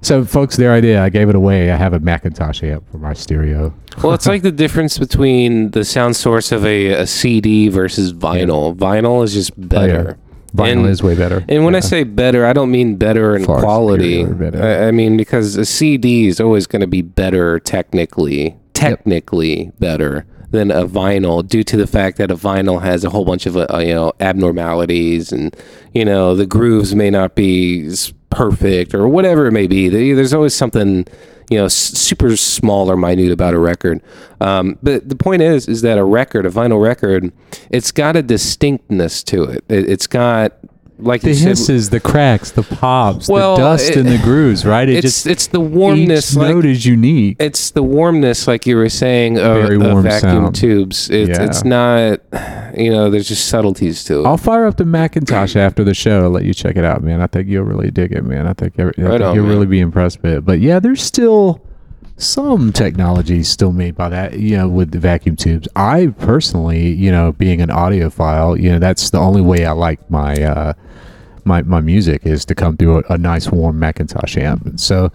[0.01, 1.03] so folks, their idea.
[1.03, 1.71] I gave it away.
[1.71, 3.75] I have a McIntosh amp for my stereo.
[4.03, 8.75] well, it's like the difference between the sound source of a, a CD versus vinyl.
[8.75, 8.87] Yeah.
[8.87, 10.18] Vinyl is just better.
[10.55, 11.45] Vinyl and, is way better.
[11.49, 11.79] And when yeah.
[11.79, 14.25] I say better, I don't mean better in Far quality.
[14.25, 14.62] Better.
[14.62, 19.79] I, I, mean because a CD is always going to be better technically, technically yep.
[19.79, 23.47] better than a vinyl due to the fact that a vinyl has a whole bunch
[23.47, 25.57] of uh, you know abnormalities and
[25.95, 27.91] you know the grooves may not be
[28.29, 29.88] perfect or whatever it may be.
[29.88, 31.07] There's always something
[31.50, 34.00] you know super small or minute about a record.
[34.40, 37.33] Um, but the point is, is that a record, a vinyl record,
[37.70, 39.64] it's got a distinctness to it.
[39.68, 40.55] it has got
[40.98, 44.88] like the hisses, the cracks, the pops, well, the dust it, and the grooves, right?
[44.88, 46.33] It it's just it's the warmness.
[46.33, 47.37] Each like, note is unique.
[47.40, 50.55] It's the warmness, like you were saying, of, of vacuum sound.
[50.55, 51.11] tubes.
[51.11, 51.44] It's, yeah.
[51.44, 52.20] it's not,
[52.76, 54.26] you know, there's just subtleties to it.
[54.26, 56.24] I'll fire up the McIntosh after the show.
[56.24, 57.20] I'll let you check it out, man.
[57.20, 58.46] I think you'll really dig it, man.
[58.46, 59.55] I think, I, I think on, you'll man.
[59.55, 60.44] really be impressed with it.
[60.44, 61.61] But yeah, there's still
[62.23, 65.69] some technology still made by that, you know, with the vacuum tubes.
[65.77, 70.11] I personally, you know, being an audiophile, you know, that's the only way I like
[70.11, 70.73] my uh,
[71.45, 74.67] my my music is to come through a, a nice warm McIntosh amp.
[74.67, 75.11] And so,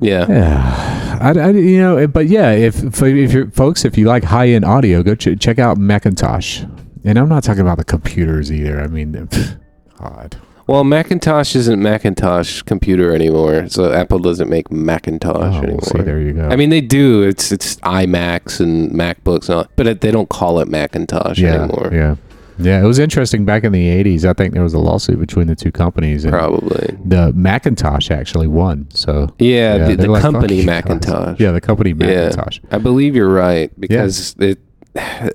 [0.00, 4.24] yeah, yeah, I, I, you know, but yeah, if if you're folks, if you like
[4.24, 6.70] high end audio, go ch- check out McIntosh.
[7.04, 8.80] And I'm not talking about the computers either.
[8.80, 9.12] I mean,
[9.98, 10.36] God.
[10.66, 15.82] Well, Macintosh isn't Macintosh computer anymore, so Apple doesn't make Macintosh oh, anymore.
[15.82, 16.48] See, there you go.
[16.48, 17.22] I mean, they do.
[17.22, 21.62] It's it's iMacs and MacBooks, and all, but it, they don't call it Macintosh yeah,
[21.62, 21.90] anymore.
[21.92, 22.16] Yeah.
[22.58, 24.24] Yeah, it was interesting back in the 80s.
[24.24, 26.24] I think there was a lawsuit between the two companies.
[26.24, 26.96] Probably.
[27.04, 28.88] The McIntosh actually won.
[28.90, 31.38] So Yeah, yeah the, the like, company McIntosh.
[31.38, 32.60] Yeah, the company McIntosh.
[32.62, 34.48] Yeah, I believe you're right because yeah.
[34.48, 34.65] it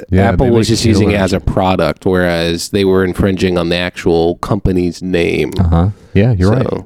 [0.10, 3.76] yeah, Apple was just using it as a product, whereas they were infringing on the
[3.76, 5.52] actual company's name.
[5.60, 5.90] Uh huh.
[6.14, 6.86] Yeah, you're so right.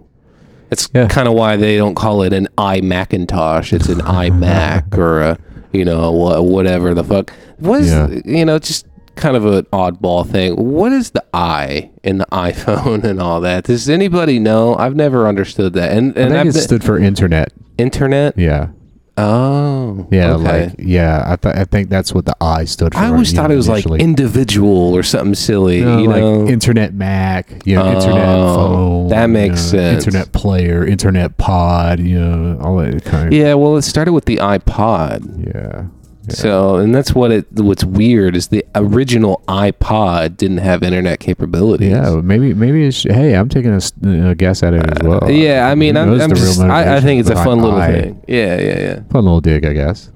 [0.72, 1.08] It's yeah.
[1.08, 3.74] kind of why they don't call it an iMacintosh.
[3.74, 5.40] It's an iMac or a
[5.72, 6.12] you know
[6.42, 7.32] whatever the fuck.
[7.58, 8.08] What is yeah.
[8.26, 8.86] you know just
[9.16, 10.56] kind of an oddball thing.
[10.56, 13.66] What is the I in the iPhone and all that?
[13.66, 14.76] Does anybody know?
[14.76, 15.92] I've never understood that.
[15.92, 17.52] And and I think it stood for internet.
[17.78, 18.38] Internet.
[18.38, 18.70] Yeah.
[19.18, 20.66] Oh, Yeah, okay.
[20.68, 23.00] like yeah, I th- I think that's what the I stood for.
[23.00, 24.00] I always thought know, it was initially.
[24.00, 25.82] like individual or something silly.
[25.82, 29.08] No, you like know, internet Mac, you know, internet Oh, phone.
[29.10, 30.06] that you makes know, sense.
[30.06, 33.54] Internet player, internet pod, you know, all that kind of yeah.
[33.54, 35.46] Well, it started with the iPod.
[35.48, 35.86] yeah.
[36.30, 37.46] So, and that's what it.
[37.52, 41.92] What's weird is the original iPod didn't have internet capabilities.
[41.92, 45.24] Yeah, maybe maybe it's hey, I'm taking a guess at it as well.
[45.24, 47.92] Uh, Yeah, I mean, I'm, I'm just, I, I think it's a fun little I.
[47.92, 48.24] thing.
[48.28, 48.96] Yeah, yeah, yeah.
[49.12, 50.12] Fun little dig, I guess.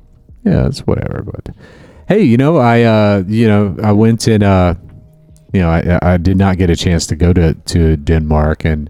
[0.45, 1.21] Yeah, it's whatever.
[1.23, 1.55] But
[2.07, 4.75] hey, you know, I uh, you know, I went and uh,
[5.53, 8.89] you know, I I did not get a chance to go to to Denmark and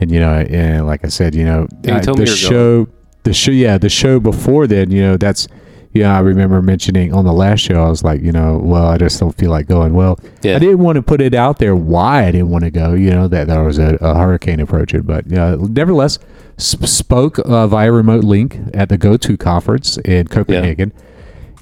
[0.00, 2.88] and you know, and like I said, you know, I- the me you were show,
[3.22, 5.46] the show, yeah, the show before then, you know, that's.
[5.92, 7.82] Yeah, I remember mentioning on the last show.
[7.82, 9.92] I was like, you know, well, I just don't feel like going.
[9.92, 10.54] Well, Yeah.
[10.54, 12.94] I didn't want to put it out there why I didn't want to go.
[12.94, 16.20] You know that there was a, a hurricane approaching, but uh, nevertheless,
[16.62, 20.92] sp- spoke uh, via remote link at the GoTo conference in Copenhagen,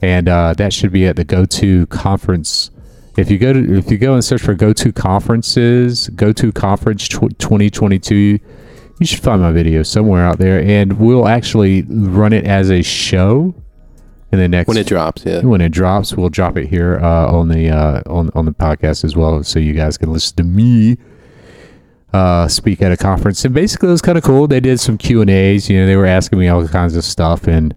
[0.02, 2.70] and uh, that should be at the GoTo conference.
[3.16, 7.36] If you go to if you go and search for GoTo conferences, GoTo conference tw-
[7.38, 8.40] 2022, you
[9.06, 13.54] should find my video somewhere out there, and we'll actually run it as a show
[14.30, 15.40] in the next When it drops, yeah.
[15.40, 19.04] when it drops, we'll drop it here uh, on the uh, on on the podcast
[19.04, 20.98] as well, so you guys can listen to me
[22.12, 23.44] uh, speak at a conference.
[23.44, 24.46] And basically, it was kind of cool.
[24.46, 25.68] They did some Q and A's.
[25.68, 27.74] You know, they were asking me all kinds of stuff, and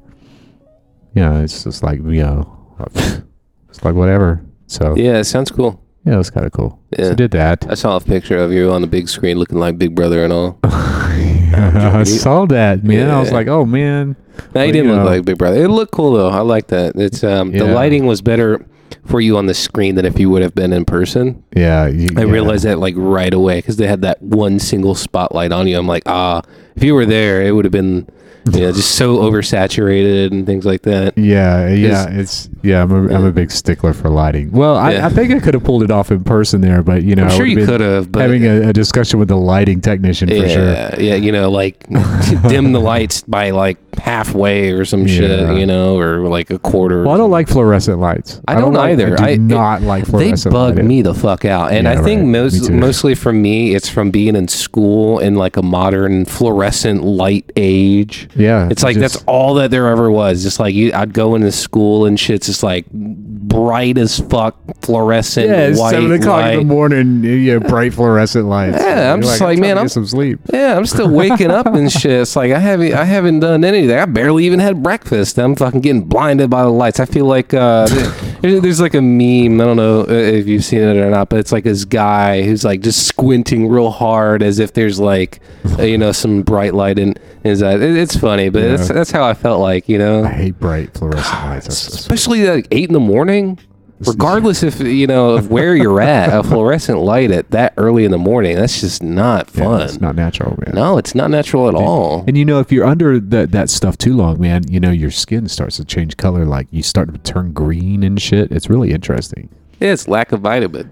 [1.14, 4.44] you know, it's just like you know, it's like whatever.
[4.68, 5.84] So yeah, it sounds cool.
[6.06, 6.82] Yeah, it was kind of cool.
[6.98, 7.10] Yeah.
[7.10, 7.70] So did that.
[7.70, 10.34] I saw a picture of you on the big screen looking like Big Brother and
[10.34, 10.60] all.
[12.00, 13.10] I saw that man.
[13.10, 14.16] I was like, oh man.
[14.38, 15.06] No, Well, didn't look know.
[15.06, 15.64] like Big Brother.
[15.64, 16.30] It looked cool though.
[16.30, 16.96] I like that.
[16.96, 18.66] It's um the lighting was better
[19.06, 21.44] for you on the screen than if you would have been in person.
[21.56, 22.32] Yeah, you, I yeah.
[22.32, 25.78] realized that like right away because they had that one single spotlight on you.
[25.78, 26.42] I'm like, ah,
[26.76, 28.08] if you were there, it would have been,
[28.46, 31.18] know, just so oversaturated and things like that.
[31.18, 32.82] Yeah, yeah, it's yeah.
[32.84, 34.52] I'm a, I'm a big stickler for lighting.
[34.52, 35.06] Well, I, Yeah.
[35.06, 37.32] I think I could have pulled it off in person there, but you know, I'm
[37.32, 40.92] sure you could have, but having a, a discussion with the lighting technician for yeah,
[40.94, 41.04] sure.
[41.04, 41.88] yeah, you know, like
[42.48, 45.16] dim the lights by like halfway or some Yeah.
[45.16, 47.04] shit, you know, or like a quarter.
[47.04, 48.42] Well, I don't like fluorescent lights.
[48.48, 49.14] I don't like- either.
[49.14, 50.52] I do I- it- not like fluorescent.
[50.52, 50.88] they bug lighting.
[50.88, 52.28] me the fuck out and Yeah, i think right.
[52.28, 57.52] Most mostly for me it's from being in school in like a modern fluorescent light
[57.56, 61.14] age Yeah, it's like just- that's all that there ever was just like you i'd
[61.14, 66.12] go into school and shit's just like bright as fuck fluorescent Yeah, it's white seven
[66.14, 66.56] o'clock in light.
[66.60, 67.22] the morning.
[67.22, 68.78] Know, bright fluorescent lights.
[68.80, 70.40] Yeah, I'm You're just I'm like, man, I'm- some sleep.
[70.54, 72.12] yeah, I'm still waking up and shit.
[72.22, 73.98] It's like I haven't, I haven't done anything.
[73.98, 75.38] I barely even had breakfast.
[75.38, 77.00] I'm fucking getting blinded by the lights.
[77.02, 77.88] I feel like uh,
[78.42, 79.60] there- there's like a meme.
[79.60, 82.44] I don't know uh, if you've seen it or not, but it's like this guy
[82.44, 85.42] who's like just squinting real hard as if there's like,
[85.80, 87.74] you know, some bright light in his eye.
[87.76, 88.70] It's funny, but Yeah.
[88.78, 90.24] that's that's how I felt like, you know.
[90.24, 91.66] I hate bright fluorescent lights.
[91.66, 93.60] That's especially like eight in the morning.
[94.08, 98.10] Regardless if you know of where you're at, a fluorescent light at that early in
[98.10, 99.82] the morning, that's just not yeah, fun.
[99.82, 100.74] it's not natural, man.
[100.74, 102.24] No, it's not natural at all.
[102.28, 105.12] And you know, if you're under that that stuff too long, man, you know your
[105.12, 106.46] skin starts to change color.
[106.46, 108.52] Like you start to turn green and shit.
[108.52, 109.50] It's really interesting.
[109.80, 110.90] Yeah, it's lack of vitamin.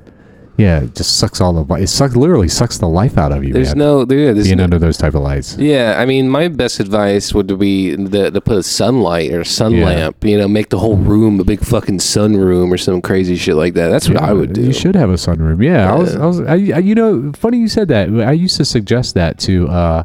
[0.59, 1.73] Yeah, it just sucks all the.
[1.75, 3.53] It sucks literally sucks the life out of you.
[3.53, 5.57] There's man, no, there, there's being no, under those type of lights.
[5.57, 5.95] yeah.
[5.97, 9.73] I mean, my best advice would be the, to put a sunlight or a sun
[9.73, 9.85] Yeah.
[9.85, 10.23] lamp.
[10.23, 13.73] You know, make the whole room a big fucking sunroom or some crazy shit like
[13.75, 13.87] that.
[13.87, 14.61] That's what I would do.
[14.61, 15.63] You should have a sunroom.
[15.63, 16.15] Yeah, I was.
[16.15, 16.39] I was.
[16.41, 18.09] I, I, you know, funny you said that.
[18.09, 20.03] I used to suggest that to uh,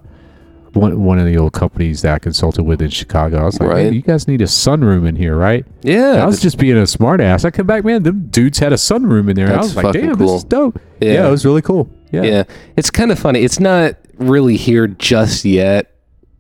[0.75, 3.39] one one of the old companies that I consulted with in Chicago.
[3.39, 3.87] I was like, Right.
[3.87, 5.65] "Hey, you guys need a sunroom in here, right?
[5.83, 7.45] Yeah, I was just being a smart ass.
[7.45, 8.03] I come back, man.
[8.03, 9.53] Them dudes had a sunroom in there.
[9.53, 10.27] I was like, damn, cool.
[10.27, 10.81] this is dope.
[11.01, 11.13] Yeah.
[11.13, 11.29] Yeah.
[11.29, 11.89] it was really cool.
[12.13, 12.23] Yeah.
[12.23, 12.43] yeah.
[12.77, 13.41] It's kind of funny.
[13.41, 15.91] It's not really here just yet.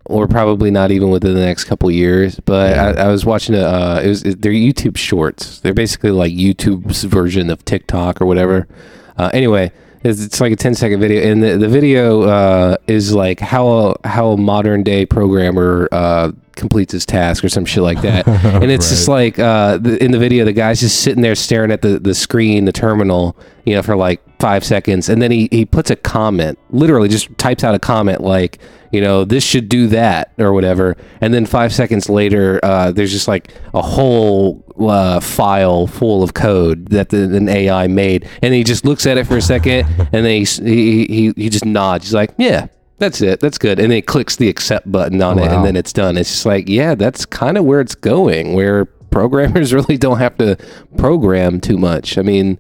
[0.07, 3.03] Or probably not even within the next couple years, but Yeah.
[3.03, 3.61] I, I was watching a.
[3.62, 5.61] Uh, it was they're YouTube Shorts.
[5.61, 8.68] They're basically like YouTube's version of TikTok or whatever.
[9.16, 9.73] Uh, anyway,
[10.05, 14.09] it's, like a 10 second video, and the, the video uh, is like how a,
[14.09, 18.27] how a modern day programmer uh, completes his task or some shit like that.
[18.29, 21.71] and it's just like uh, the, in the video, the guy's just sitting there staring
[21.71, 25.49] at the, the screen, the terminal, you know, for like five seconds, and then he
[25.51, 28.59] he puts a comment, literally just types out a comment like,
[28.93, 33.12] you know, this should do that or whatever, and then five seconds later, uh, there's
[33.12, 38.53] just like a whole uh, file full of code that the, an AI made, and
[38.53, 41.64] he just looks at it for a second, and then he he he, he just
[41.64, 42.05] nods.
[42.05, 42.69] He's like, yeah.
[43.05, 43.40] That's it.
[43.40, 43.79] That's good.
[43.79, 46.17] And then he clicks the accept button on it, and then it's done.
[46.17, 48.55] It's just like, yeah, that's kind of where it's going.
[48.55, 50.57] Where programmers really don't have to
[50.97, 52.17] program too much.
[52.17, 52.59] I mean,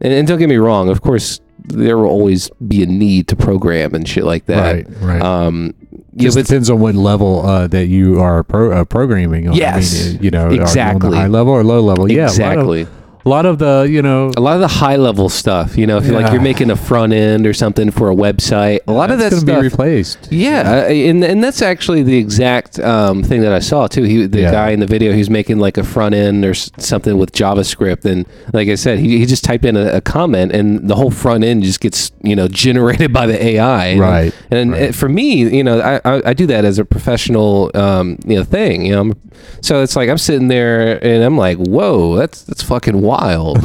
[0.00, 0.88] and, and don't get me wrong.
[0.88, 4.74] Of course, there will always be a need to program and shit like that.
[4.74, 4.86] Right.
[5.00, 5.22] Right.
[5.22, 5.74] Um,
[6.12, 9.52] yeah, just depends on what level uh, that you are pro- uh, programming.
[9.52, 11.16] Yes, I mean, you know, exactly.
[11.16, 12.10] high level or low level.
[12.10, 12.82] Exactly.
[12.82, 12.88] Yeah,
[13.24, 15.96] a lot of the you know a lot of the high level stuff you know
[15.96, 16.12] if yeah.
[16.12, 19.30] like you're making a front end or something for a website a lot of that
[19.30, 20.60] that's gonna stuff be replaced yeah.
[20.60, 24.42] Uh, and, and that's actually the exact um, thing that i saw too he the
[24.42, 24.50] yeah.
[24.50, 28.26] guy in the video he's making like a front end or something with javascript and
[28.52, 31.44] like i said he, he just typed in a, a comment and the whole front
[31.44, 34.82] end just gets you know generated by the ai and, right and right.
[34.82, 38.36] It, for me you know I, I, I, do that as a professional um, you
[38.36, 39.14] know thing you know
[39.62, 43.62] so it's like i'm sitting there and i'm like whoa that's that's fucking wild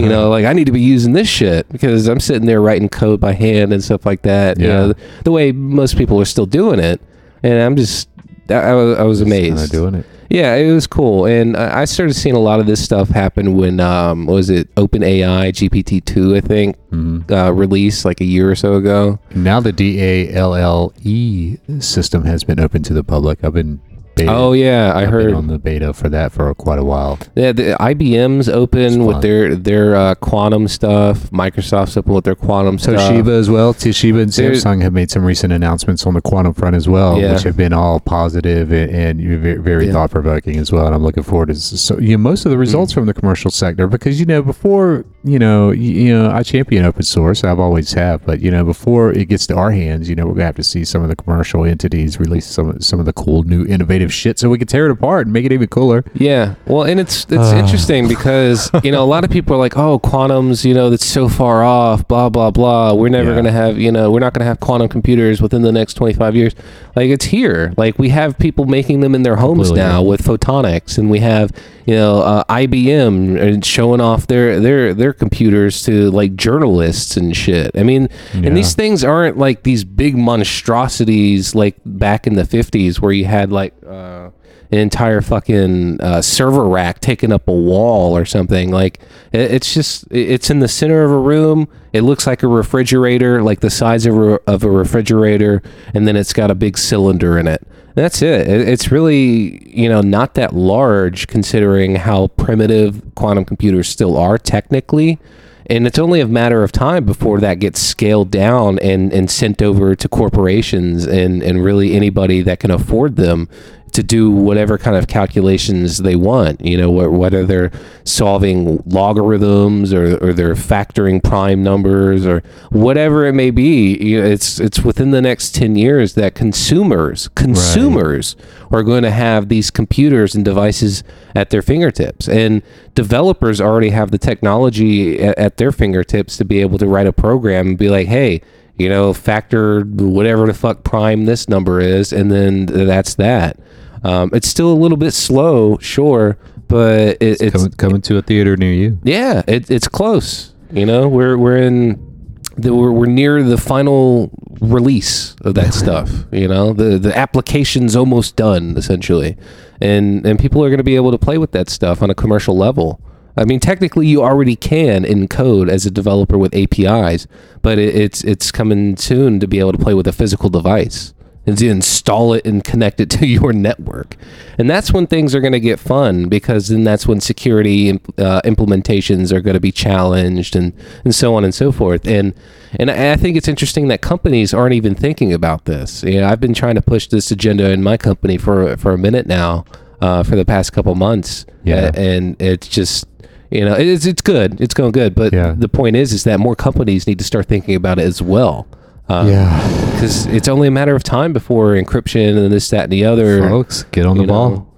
[0.00, 2.88] you know, like I need to be using this shit because I'm sitting there writing
[2.88, 4.58] code by hand and stuff like that.
[4.58, 4.66] Yeah.
[4.66, 4.94] You know,
[5.24, 7.00] the, way most people are still doing it,
[7.42, 8.08] and I'm just
[8.48, 9.72] I, was, I was amazed.
[9.72, 10.06] doing it.
[10.28, 13.80] Yeah, it was cool, and I started seeing a lot of this stuff happen when
[13.80, 17.30] um, was it OpenAI GPT two I think mm-hmm.
[17.30, 19.18] uh, released like a year or so ago.
[19.34, 23.44] Now the DALL-E system has been open to the public.
[23.44, 23.80] I've been
[24.14, 24.30] beta.
[24.32, 27.18] Oh yeah, I I've heard on the beta for that for quite a while.
[27.34, 31.30] Yeah, the IBM's open with their their uh, quantum stuff.
[31.30, 33.10] Microsoft's open with their quantum Toshiba stuff.
[33.12, 33.74] Toshiba as well.
[33.74, 37.32] Toshiba and Samsung have made some recent announcements on the quantum front as well, yeah.
[37.32, 39.92] which have been all positive and, and very, very yeah.
[39.92, 40.86] thought provoking as well.
[40.86, 42.96] And I'm looking forward to so you know, most of the results mm.
[42.96, 46.84] from the commercial sector because you know before you know you, you know I champion
[46.84, 47.44] open source.
[47.44, 50.34] I've always have, but you know before it gets to our hands, you know we're
[50.34, 53.42] gonna have to see some of the commercial entities release some some of the cool
[53.44, 56.04] new innovative shit so we can tear it apart and make it even cooler.
[56.14, 56.54] Yeah.
[56.66, 57.56] Well, and it's it's uh.
[57.56, 61.06] interesting because, you know, a lot of people are like, "Oh, quantum's, you know, that's
[61.06, 62.94] so far off, blah blah blah.
[62.94, 63.34] We're never yeah.
[63.34, 65.94] going to have, you know, we're not going to have quantum computers within the next
[65.94, 66.54] 25 years."
[66.94, 67.72] Like it's here.
[67.76, 71.20] Like we have people making them in their homes Completely, now with photonics and we
[71.20, 71.50] have,
[71.86, 77.36] you know, uh, IBM and showing off their their their computers to like journalists and
[77.36, 77.70] shit.
[77.76, 78.46] I mean, yeah.
[78.46, 83.24] and these things aren't like these big monstrosities like back in the 50s where you
[83.24, 84.30] had like uh,
[84.70, 88.70] an entire fucking uh, server rack taking up a wall or something.
[88.70, 89.00] Like
[89.32, 91.68] it, it's just it's in the center of a room.
[91.92, 95.62] It looks like a refrigerator, like the size of of a refrigerator,
[95.94, 97.66] and then it's got a big cylinder in it.
[97.94, 98.48] That's it.
[98.48, 98.68] it.
[98.68, 105.18] It's really you know not that large considering how primitive quantum computers still are technically
[105.66, 109.62] and it's only a matter of time before that gets scaled down and, and sent
[109.62, 113.48] over to corporations and, and really anybody that can afford them
[113.92, 116.60] to do whatever kind of calculations they want.
[116.64, 117.70] You know, whether they're
[118.04, 123.96] solving logarithms or, or they're factoring prime numbers or whatever it may be.
[123.98, 128.78] You know, it's it's within the next ten years that consumers consumers right.
[128.78, 132.62] are going to have these computers and devices at their fingertips, and
[132.94, 137.12] developers already have the technology at, at their fingertips to be able to write a
[137.12, 138.42] program and be like, hey
[138.78, 143.58] you know, factor whatever the fuck prime this number is, and then that's that.
[144.04, 148.16] Um, it's still a little bit slow, sure, but it, it's, it's coming, coming, to
[148.18, 148.98] a theater near you.
[149.04, 150.54] Yeah, it, it's close.
[150.72, 152.12] You know, we're we're in
[152.56, 156.10] the, we're, we're near the final release of that stuff.
[156.32, 159.36] You know, the the application's almost done essentially,
[159.80, 162.14] and and people are going to be able to play with that stuff on a
[162.14, 163.00] commercial level.
[163.36, 167.26] I mean, technically, you already can encode as a developer with APIs,
[167.62, 171.14] but it, it's it's coming soon to be able to play with a physical device
[171.46, 174.16] and to install it and connect it to your network.
[174.58, 178.42] And that's when things are going to get fun because then that's when security uh,
[178.44, 180.72] implementations are going to be challenged and,
[181.04, 182.06] and so on and so forth.
[182.06, 182.34] And
[182.78, 186.02] and I think it's interesting that companies aren't even thinking about this.
[186.02, 188.98] You know, I've been trying to push this agenda in my company for for a
[188.98, 189.64] minute now,
[190.00, 191.44] uh, for the past couple months.
[191.64, 193.06] Yeah, and it's just
[193.52, 195.14] you know it's it's good, it's going good.
[195.14, 195.54] But yeah.
[195.56, 198.66] the point is, is that more companies need to start thinking about it as well.
[199.08, 202.92] Um, yeah, because it's only a matter of time before encryption and this, that, and
[202.92, 203.48] the other.
[203.48, 204.50] Folks, get on the ball.
[204.50, 204.72] Know.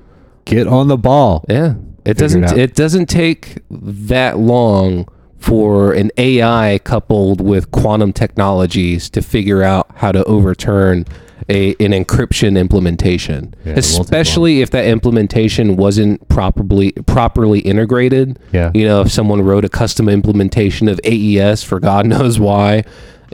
[0.44, 1.44] Get on the ball.
[1.48, 2.44] Yeah, it Figure doesn't.
[2.44, 5.08] It, it doesn't take that long
[5.38, 11.04] for an AI coupled with quantum technologies to figure out how to overturn
[11.48, 18.38] a an encryption implementation, yeah, especially if that implementation wasn't properly properly integrated.
[18.52, 22.84] Yeah, you know, if someone wrote a custom implementation of AES for God knows why,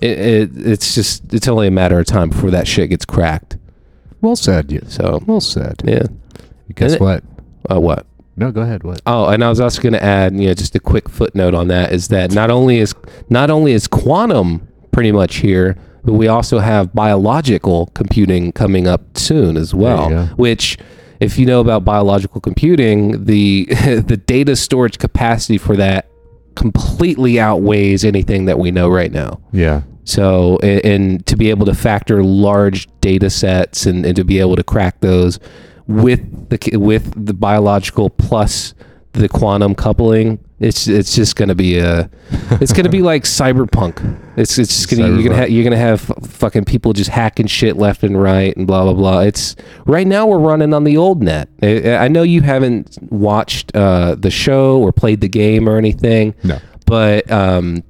[0.03, 3.57] it, it, it's just it's only a matter of time before that shit gets cracked.
[4.21, 4.71] Well said.
[4.71, 4.81] Yeah.
[4.87, 5.83] So well said.
[5.85, 6.05] Yeah.
[6.75, 7.25] Guess what?
[7.71, 8.07] Uh, what?
[8.37, 8.85] No, go ahead.
[8.85, 9.03] What?
[9.07, 11.69] Oh, and I was also going to add, you know, just a quick footnote on
[11.69, 12.95] that is that not only is
[13.29, 19.17] not only is quantum pretty much here, but we also have biological computing coming up
[19.17, 20.11] soon as well.
[20.37, 20.79] Which,
[21.21, 23.65] if you know about biological computing, the
[24.07, 26.11] the data storage capacity for that
[26.55, 29.41] completely outweighs anything that we know right now.
[29.53, 29.83] Yeah.
[30.05, 34.41] So, and, and to be able to factor large data sets and, and to be
[34.41, 35.39] able to crack those
[35.87, 38.75] with the with the biological plus
[39.13, 42.09] the quantum coupling, it's it's just gonna be a,
[42.61, 44.19] it's gonna be like cyberpunk.
[44.37, 47.77] It's it's just gonna you're gonna ha- you're gonna have fucking people just hacking shit
[47.77, 49.21] left and right and blah blah blah.
[49.21, 49.57] It's
[49.87, 51.49] right now we're running on the old net.
[51.63, 56.35] I, I know you haven't watched uh, the show or played the game or anything.
[56.45, 56.59] No.
[56.87, 57.83] But um,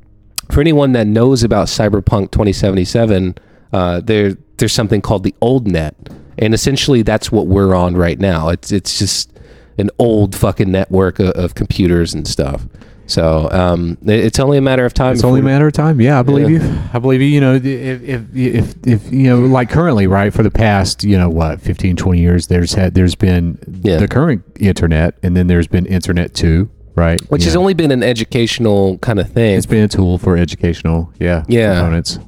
[0.50, 3.34] for anyone that knows about Cyberpunk 2077,
[3.72, 5.96] uh, there there's something called the old net,
[6.38, 8.48] and essentially that's what we're on right now.
[8.48, 9.39] It's it's just
[9.80, 12.66] an old fucking network of, of computers and stuff.
[13.10, 15.14] So um, it's only a matter of time.
[15.14, 16.00] It's only a matter of time.
[16.00, 16.62] Yeah, I believe yeah.
[16.62, 16.80] you.
[16.92, 17.26] I believe you.
[17.26, 21.18] You know, if, if if if you know, like currently, right, for the past, you
[21.18, 23.96] know, what, 15, 20 years, there's had there's been yeah.
[23.96, 27.20] the current internet, and then there's been Internet two, right?
[27.30, 29.56] Which has only been an educational kind of thing.
[29.56, 32.20] It's been a tool for educational, yeah, yeah, components.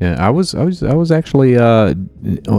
[0.00, 1.94] Yeah, I was I was I was actually uh,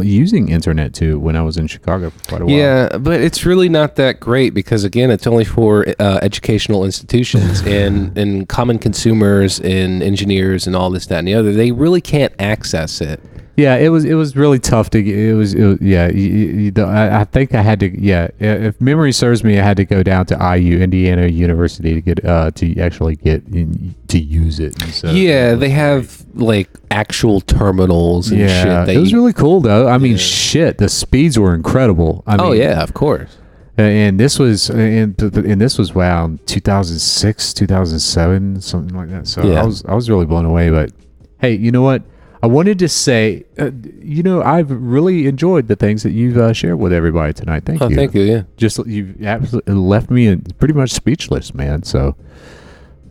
[0.01, 2.55] using Internet two when I was in Chicago for quite a while.
[2.55, 7.61] Yeah, but it's really not that great because again, it's only for uh, educational institutions
[7.65, 11.51] and and common consumers and engineers and all this that and the other.
[11.51, 13.19] They really can't access it.
[13.57, 15.17] Yeah, it was it was really tough to get.
[15.17, 16.09] It was, it was yeah.
[16.09, 18.29] You, you, I, I, think I had to yeah.
[18.39, 22.25] If memory serves me, I had to go down to IU Indiana University to get
[22.25, 24.79] uh to actually get in, to use it.
[24.91, 28.97] So yeah, they have like actual terminals and yeah, shit.
[28.97, 29.87] it was really cool though.
[29.87, 30.17] I mean, yeah.
[30.17, 32.23] shit, the speeds were incredible.
[32.27, 33.37] I oh yeah, of course.
[33.77, 39.27] And this was and, and this was wow, 2006, 2007, something like that.
[39.27, 39.61] So yeah.
[39.61, 40.69] I was I was really blown away.
[40.69, 40.91] But
[41.39, 42.03] hey, you know what?
[42.45, 46.53] I wanted to say, uh, you know, I've really enjoyed the things that you've uh,
[46.53, 47.65] shared with everybody tonight.
[47.65, 47.95] Thank oh, you.
[47.95, 48.21] Thank you.
[48.21, 48.43] Yeah.
[48.55, 51.81] Just you've absolutely left me pretty much speechless, man.
[51.81, 52.15] So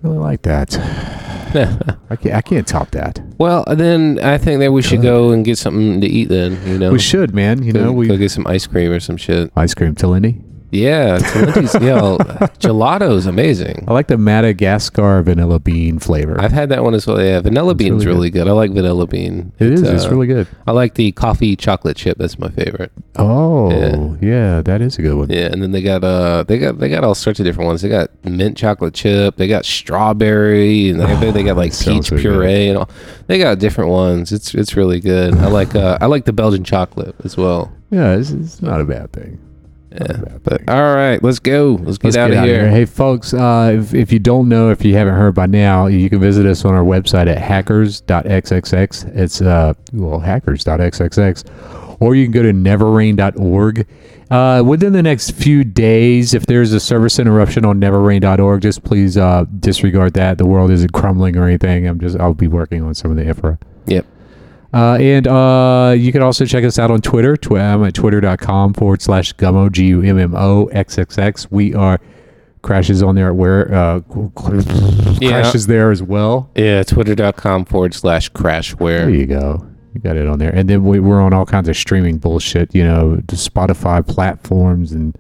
[0.03, 0.73] really like that.
[2.11, 2.35] I can't.
[2.37, 3.21] I can't top that.
[3.37, 6.29] Well, then I think that we should go and get something to eat.
[6.29, 7.65] Then you know we should, man.
[7.65, 9.51] You go, know we go get some ice cream or some shit.
[9.57, 10.45] Ice cream, Talini.
[10.71, 13.85] Yeah, yeah, gelato is amazing.
[13.87, 16.41] I like the Madagascar vanilla bean flavor.
[16.41, 17.23] I've had that one as well.
[17.23, 18.49] Yeah, vanilla bean is really, really good.
[18.49, 19.53] I like vanilla bean.
[19.59, 19.89] It it's, is.
[19.89, 20.49] Uh, it's really good.
[20.67, 22.19] I like the coffee chocolate chip.
[22.19, 22.91] That's my favorite.
[23.17, 24.17] Oh, yeah.
[24.21, 25.31] yeah, that is a good one.
[25.31, 27.83] Yeah, and then they got uh, they got they got all sorts of different ones.
[27.83, 29.37] They got mint chocolate chip.
[29.37, 32.69] They got strawberry, and they, they got like peach puree good.
[32.71, 32.91] and all.
[33.29, 34.33] They got different ones.
[34.33, 35.35] It's it's really good.
[35.35, 37.73] I like uh, I like the Belgian chocolate as well.
[37.91, 39.39] Yeah, it's, it's not a bad thing.
[39.95, 40.39] Yeah.
[40.43, 41.79] But all right, let's go.
[41.81, 42.63] Let's get, let's out, get of here.
[42.63, 42.71] here.
[42.71, 46.11] Hey, folks, uh, if, if you don't know, if you haven't heard by now, you
[46.11, 49.17] can visit us on our website at hackers.xxx.
[49.17, 52.01] It's, uh, well, hackers.xxx.
[52.01, 53.87] Or you can go to neverrain.org.
[54.31, 59.17] Uh, within the next few days, if there's a service interruption on neverrain.org, just please
[59.17, 60.39] uh, disregard that.
[60.39, 61.87] The world isn't crumbling or anything.
[61.87, 63.59] I'm just I'll be working on some of the infra.
[63.87, 64.07] Yep.
[64.75, 67.37] Uh, and uh, you can also check us out on Twitter.
[67.37, 71.49] Tw- I'm at twitter.com forward slash gummo, G U M M O X X X.
[71.51, 72.01] We are
[72.63, 74.01] crashes on there where uh,
[75.21, 75.31] yeah.
[75.31, 76.51] crashes there as well.
[76.57, 79.03] Yeah, twitter.com forward slash crashware.
[79.03, 79.65] There you go.
[79.95, 80.51] You got it on there.
[80.51, 84.91] And then we, we're on all kinds of streaming bullshit, you know, the Spotify platforms
[84.91, 85.17] and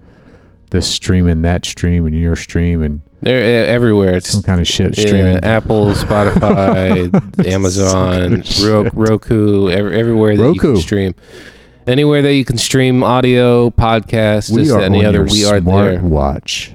[0.75, 4.17] this stream and that stream and your stream and they're eh, everywhere.
[4.17, 5.35] It's some kind of shit streaming.
[5.35, 8.43] Yeah, Apple, Spotify, Amazon,
[8.93, 10.55] Roku, every, everywhere that Roku.
[10.55, 11.15] you can stream.
[11.87, 16.03] Anywhere that you can stream audio, podcast, we this, any other, we are there.
[16.03, 16.74] Watch.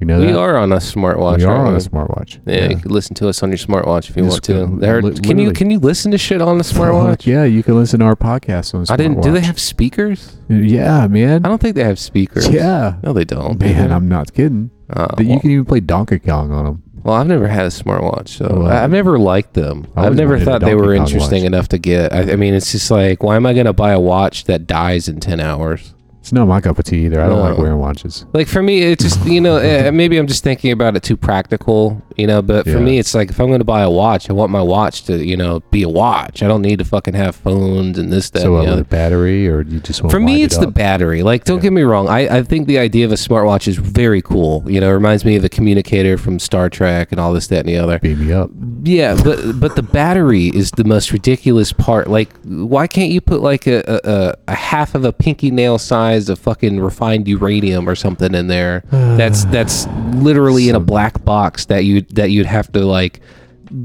[0.00, 0.38] You know we that?
[0.38, 1.38] are on a smartwatch.
[1.38, 2.40] We are on a smartwatch.
[2.46, 4.66] Yeah, yeah, you can listen to us on your smartwatch if you want to.
[4.78, 7.26] There, can you can you listen to shit on the smartwatch?
[7.26, 8.82] yeah, you can listen to our podcast on.
[8.82, 8.90] A smartwatch.
[8.92, 9.22] I didn't.
[9.22, 10.38] Do they have speakers?
[10.48, 11.44] Yeah, man.
[11.44, 12.48] I don't think they have speakers.
[12.48, 12.96] Yeah.
[13.02, 13.60] No, they don't.
[13.60, 14.70] Man, I'm not kidding.
[14.88, 16.82] Uh, well, you can even play Donkey Kong on them.
[17.02, 19.86] Well, I've never had a smartwatch, so well, I've never liked them.
[19.96, 21.46] I've never thought they were interesting watch.
[21.46, 22.12] enough to get.
[22.12, 24.66] I, I mean, it's just like, why am I going to buy a watch that
[24.66, 25.94] dies in ten hours?
[26.28, 27.22] It's not my cup of tea either.
[27.22, 28.26] I don't like wearing watches.
[28.34, 31.16] Like for me, it's just you know eh, maybe I'm just thinking about it too
[31.16, 32.42] practical, you know.
[32.42, 32.80] But for Yeah.
[32.80, 35.24] me, it's like if I'm going to buy a watch, I want my watch to
[35.24, 36.42] you know be a watch.
[36.42, 38.42] I don't need to fucking have phones and this that.
[38.42, 41.22] So, and the battery, or you just want For me, it's the battery.
[41.22, 42.08] Like, don't get me wrong.
[42.08, 44.62] I, I think the idea of a smartwatch is very cool.
[44.70, 47.60] You know, it reminds me of the communicator from Star Trek and all this, that,
[47.60, 47.98] and the other.
[48.00, 48.50] Beam me up.
[48.82, 52.08] Yeah, but but the battery is the most ridiculous part.
[52.10, 56.17] Like, why can't you put like a a, a half of a pinky nail size
[56.28, 58.82] of fucking refined uranium or something in there?
[58.90, 63.20] that's that's literally in a black box that you that you'd have to like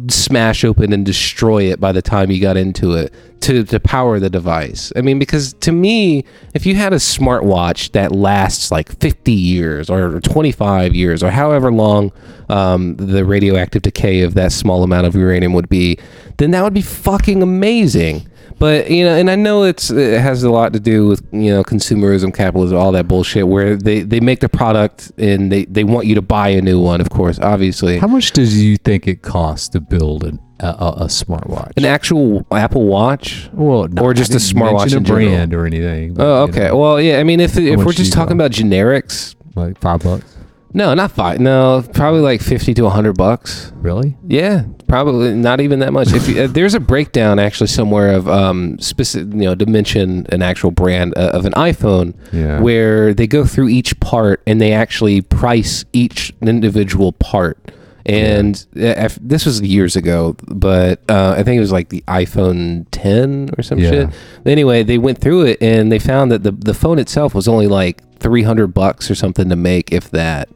[0.09, 4.19] smash open and destroy it by the time you got into it to, to power
[4.19, 4.93] the device.
[4.95, 6.23] I mean, because to me,
[6.53, 11.71] if you had a smartwatch that lasts like 50 years or 25 years or however
[11.71, 12.11] long
[12.49, 15.97] um, the radioactive decay of that small amount of uranium would be,
[16.37, 18.27] then that would be fucking amazing.
[18.59, 21.51] But you know, and I know it's it has a lot to do with you
[21.51, 23.47] know consumerism, capitalism, all that bullshit.
[23.47, 26.79] Where they they make the product and they they want you to buy a new
[26.79, 27.01] one.
[27.01, 27.97] Of course, obviously.
[27.97, 31.71] How much does you think it costs to build an, a, a, smartwatch?
[31.77, 33.49] An actual Apple Watch?
[33.53, 35.13] Well, no, or just a smartwatch a general.
[35.15, 36.13] brand or anything.
[36.13, 36.67] but, Oh, you okay.
[36.67, 37.19] know, Well, yeah.
[37.19, 40.25] I mean, if if we're just talking about generics, like five bucks.
[40.73, 41.39] No, not five.
[41.39, 43.71] No, probably like fifty to hundred bucks.
[43.75, 44.15] Really?
[44.27, 46.13] Yeah, probably not even that much.
[46.13, 50.25] If you, uh, there's a breakdown actually somewhere of um specific, you know, to mention
[50.29, 52.59] an actual brand uh, of an iPhone, Yeah.
[52.61, 57.57] where they go through each part and they actually price each individual part.
[58.05, 62.85] And if- this was years ago, but uh, I think it was like the iPhone
[62.91, 63.89] 10 or some Yeah.
[63.89, 64.09] shit.
[64.45, 67.67] Anyway, they went through it and they found that the the phone itself was only
[67.67, 70.49] like 300 bucks or something to make, if that,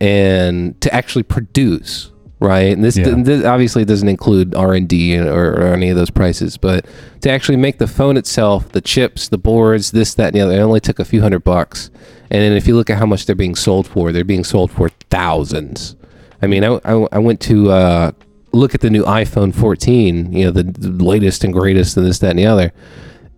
[0.00, 2.10] and to actually produce.
[2.40, 3.14] Right, and this, Yeah.
[3.16, 6.84] this obviously doesn't include R and D or, or any of those prices, but
[7.22, 10.52] to actually make the phone itself, the chips, the boards, this, that, and the other,
[10.54, 11.90] it only took a few hundred bucks.
[12.30, 14.70] And then if you look at how much they're being sold for, they're being sold
[14.72, 15.96] for thousands.
[16.44, 18.12] I mean, I, I, I went to uh,
[18.52, 22.18] look at the new iPhone 14, you know, the, the latest and greatest, and this,
[22.20, 22.72] that, and the other.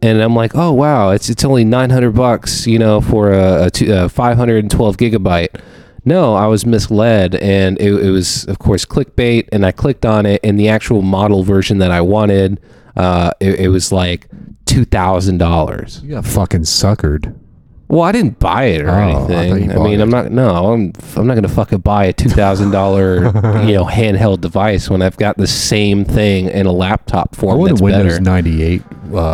[0.02, 3.70] And I'm like, oh wow, it's it's only 900 bucks, you know, for a, a,
[3.70, 5.60] two, a 512 gigabyte.
[6.04, 9.48] No, I was misled, and it, it was, of course, clickbait.
[9.50, 12.60] And I clicked on it, and the actual model version that I wanted,
[12.94, 14.28] uh, it, it was like
[14.66, 16.02] two thousand dollars.
[16.02, 17.34] You got fucking suckered.
[17.88, 19.64] Well, I didn't buy it or Oh, I thought anything.
[19.66, 20.00] you I, bought mean.
[20.00, 20.32] I'm not.
[20.32, 20.92] No, I'm.
[21.16, 23.16] I'm not gonna fucking buy a two thousand dollar,
[23.64, 27.58] you know, handheld device when I've got the same thing in a laptop I form
[27.60, 28.86] want that's a Windows better, 98 uh,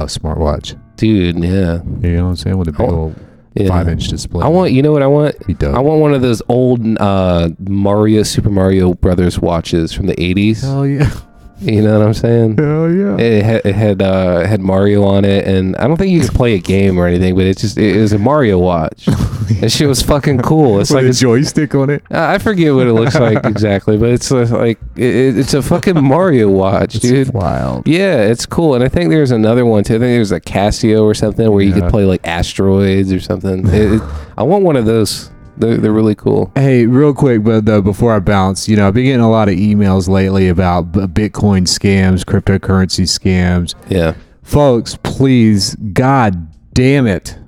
[0.07, 0.79] smartwatch.
[0.97, 1.37] dude.
[1.43, 2.59] Yeah, You know what I'm saying?
[2.59, 3.17] With a big old
[3.55, 3.69] yeah.
[3.69, 4.45] five inch display.
[4.45, 4.73] I want.
[4.73, 5.47] You know what I want?
[5.47, 5.75] Be dope.
[5.75, 10.61] I want one of those old uh, Mario Super Mario Brothers watches from the '80s.
[10.61, 11.11] Hell yeah.
[11.63, 12.57] You know what I'm saying?
[12.57, 13.17] Hell yeah.
[13.19, 16.35] It had it had, uh, had Mario on it, and I don't think you could
[16.35, 19.05] play a game or anything, but it's just it was a Mario watch.
[19.61, 20.81] that shit was fucking cool.
[20.81, 22.03] It's like a joystick on it.
[22.11, 26.03] I forget what it looks like exactly, but it's uh, like it, it's a fucking
[26.03, 27.33] Mario watch, dude.
[27.33, 27.87] wild.
[27.87, 29.95] Yeah, it's cool, and I think there's another one too.
[29.97, 33.67] I think there's a Casio or something where you could play like asteroids or something.
[33.69, 34.03] It- it-
[34.37, 35.31] I want one of those.
[35.57, 36.51] They're, they're really cool.
[36.55, 39.49] Hey, real quick, but though before I bounce, you know, I've been getting a lot
[39.49, 43.75] of emails lately about b- Bitcoin scams, cryptocurrency scams.
[43.89, 47.39] Yeah, Folks, please, God damn it,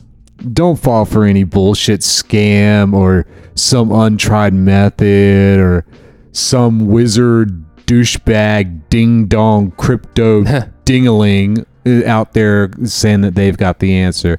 [0.52, 5.84] don't fall for any bullshit scam or some untried method or
[6.32, 10.42] some wizard douchebag ding dong crypto
[10.84, 14.38] dingaling uh, out there saying that they've got the answer.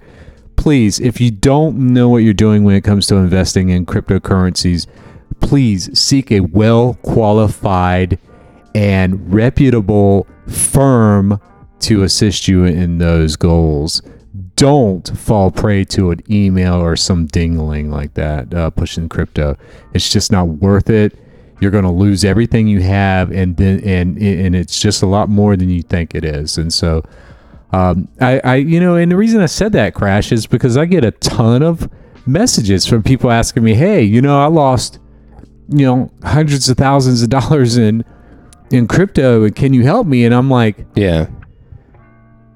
[0.55, 4.87] Please, if you don't know what you're doing when it comes to investing in cryptocurrencies,
[5.39, 8.19] please seek a well qualified
[8.73, 11.39] and reputable firm
[11.79, 14.01] to assist you in those goals.
[14.55, 19.57] Don't fall prey to an email or some dingling like that uh, pushing crypto.
[19.93, 21.17] It's just not worth it.
[21.59, 25.29] You're going to lose everything you have, and then and and it's just a lot
[25.29, 26.57] more than you think it is.
[26.57, 27.03] And so,
[27.75, 30.85] um, I, I, you know, and the reason I said that crash is because I
[30.85, 31.89] get a ton of
[32.25, 34.99] messages from people asking me, "Hey, you know, I lost,
[35.69, 38.05] you know, hundreds of thousands of dollars in
[38.71, 41.27] in crypto, and can you help me?" And I'm like, yeah.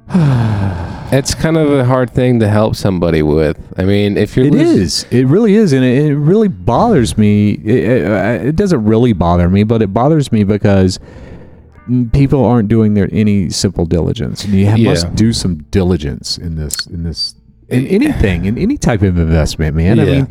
[1.12, 3.58] it's kind of a hard thing to help somebody with.
[3.78, 5.06] I mean, if you're It losing- is.
[5.12, 7.52] It really is, and it, it really bothers me.
[7.52, 11.00] It, it, it doesn't really bother me, but it bothers me because
[12.12, 14.44] people aren't doing their any simple diligence.
[14.46, 14.90] And you have, Yeah.
[14.92, 17.36] must do some diligence in this in this
[17.70, 20.00] in anything in any type of investment, man.
[20.00, 20.28] I mean,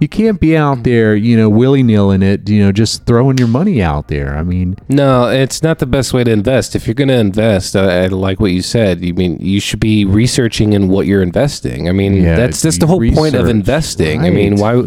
[0.00, 3.46] you can't be out there, you know, willy nilly it, you know, just throwing your
[3.46, 4.36] money out there.
[4.36, 6.74] I mean, No, it's not the best way to invest.
[6.74, 9.00] If you're going to invest, uh, I like what you said.
[9.04, 11.88] You mean you should be researching in what you're investing.
[11.88, 14.20] I mean, Yeah, that's that's the whole point of research, investing.
[14.26, 14.82] I mean, why?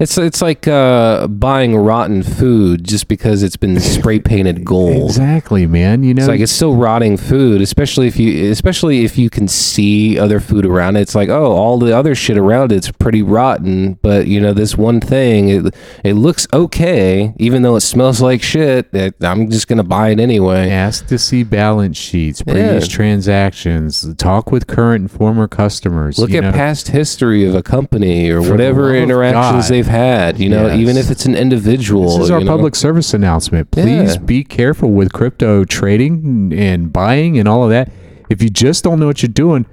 [0.00, 5.10] It's it's like uh, buying rotten food just because it's been spray painted gold.
[5.10, 6.02] exactly, man.
[6.02, 9.46] You know, It's like it's still rotting food, especially if you especially if you can
[9.46, 11.02] see other food around it.
[11.02, 14.74] It's like, oh, all the other shit around it's pretty rotten, but you know, this
[14.76, 18.88] one thing it it looks okay, even though it smells like shit.
[18.94, 20.70] It, I'm just gonna buy it anyway.
[20.70, 22.94] Ask to see balance sheets, previous Yeah.
[22.96, 26.18] transactions, talk with current and former customers.
[26.18, 26.52] Look at know.
[26.52, 30.38] past history of a company or For whatever interactions they've had.
[30.38, 30.78] You know, yes.
[30.78, 32.18] even if it's an individual.
[32.18, 32.46] This is our know?
[32.46, 33.70] public service announcement.
[33.70, 34.20] Please yeah.
[34.20, 37.90] be careful with crypto trading and buying and all of that.
[38.30, 39.66] If you just don't know what you're doing,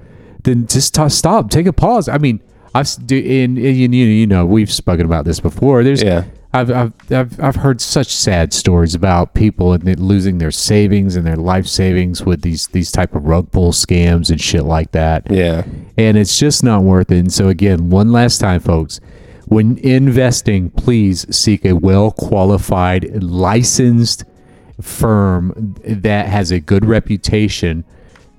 [0.44, 1.50] then just t- stop.
[1.50, 2.10] Take a pause.
[2.10, 2.42] I mean,
[2.74, 5.84] I've in, in you, you know we've spoken about this before.
[5.84, 6.26] There's yeah.
[6.54, 11.28] I've, I've, I've, I've heard such sad stories about people and losing their savings and
[11.28, 15.30] their life savings with these these type of rug pull scams and shit like that.
[15.30, 15.66] Yeah,
[15.98, 17.18] and it's just not worth it.
[17.18, 19.00] And so again, one last time, folks,
[19.48, 24.26] when investing, please seek a well qualified, licensed
[24.82, 27.86] firm that has a good reputation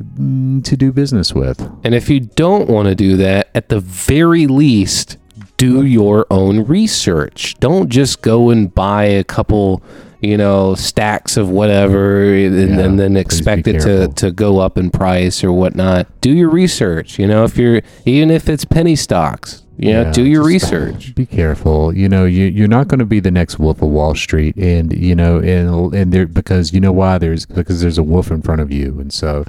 [0.03, 1.61] mm, to do business with.
[1.83, 5.17] And if you don't want to do that, at the very least,
[5.57, 7.55] do your own research.
[7.59, 9.83] Don't just go and buy a couple,
[10.21, 14.77] you know, stacks of whatever and, yeah, and then expect it to, to go up
[14.77, 16.07] in price or whatnot.
[16.21, 17.19] Do your research.
[17.19, 21.14] You know, if you're, even if it's penny stocks, you know, yeah, do your research.
[21.14, 21.97] Be careful.
[21.97, 24.57] You know, you, you're not going to be the next wolf of Wall Street.
[24.57, 27.18] And, you know, and, and there, because you know why?
[27.18, 28.99] There's, because there's a wolf in front of you.
[29.01, 29.45] And so,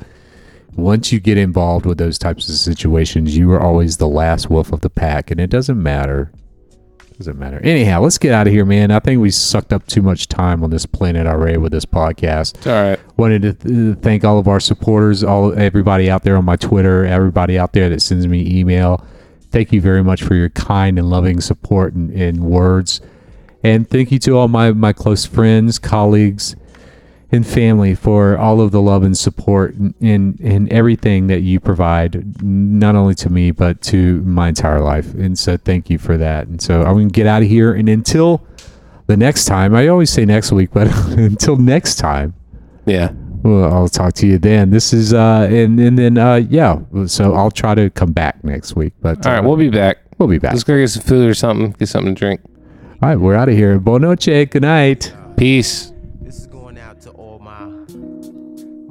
[0.76, 4.72] once you get involved with those types of situations, you are always the last wolf
[4.72, 6.32] of the pack, and it doesn't matter.
[7.10, 7.60] It doesn't matter.
[7.64, 8.92] Anyhow, let's get out of here, man.
[8.92, 12.56] I think we sucked up too much time on this planet already with this podcast.
[12.56, 13.00] It's all right.
[13.18, 16.56] Wanted to th- uh, thank all of our supporters, all everybody out there on my
[16.56, 19.06] Twitter, everybody out there that sends me email.
[19.52, 23.02] Thank you very much for your kind and loving support and, and words.
[23.64, 26.56] And thank you to all my, my close friends, colleagues,
[27.32, 29.94] and family for all of the love and support and,
[30.40, 35.14] and, everything that you provide, not only to me, but to my entire life.
[35.14, 36.48] And so thank you for that.
[36.48, 37.74] And so I'm going to get out of here.
[37.74, 38.44] And until
[39.06, 40.88] the next time, I always say next week, but
[41.18, 42.34] until next time.
[42.86, 43.12] Yeah.
[43.44, 44.70] Well, I'll talk to you then.
[44.72, 46.80] This is, uh, and, and then, uh, yeah.
[47.06, 48.94] So I'll try to come back next week.
[49.02, 49.98] But, all right, uh, we'll be back.
[50.18, 50.52] We'll be back.
[50.52, 52.42] Let's go get some food or something, get something to drink.
[53.02, 53.80] All right, we're out of here.
[53.80, 54.50] Buenos noche.
[54.50, 55.14] Good night.
[55.38, 55.94] Peace.
[56.22, 57.66] This is going out to all my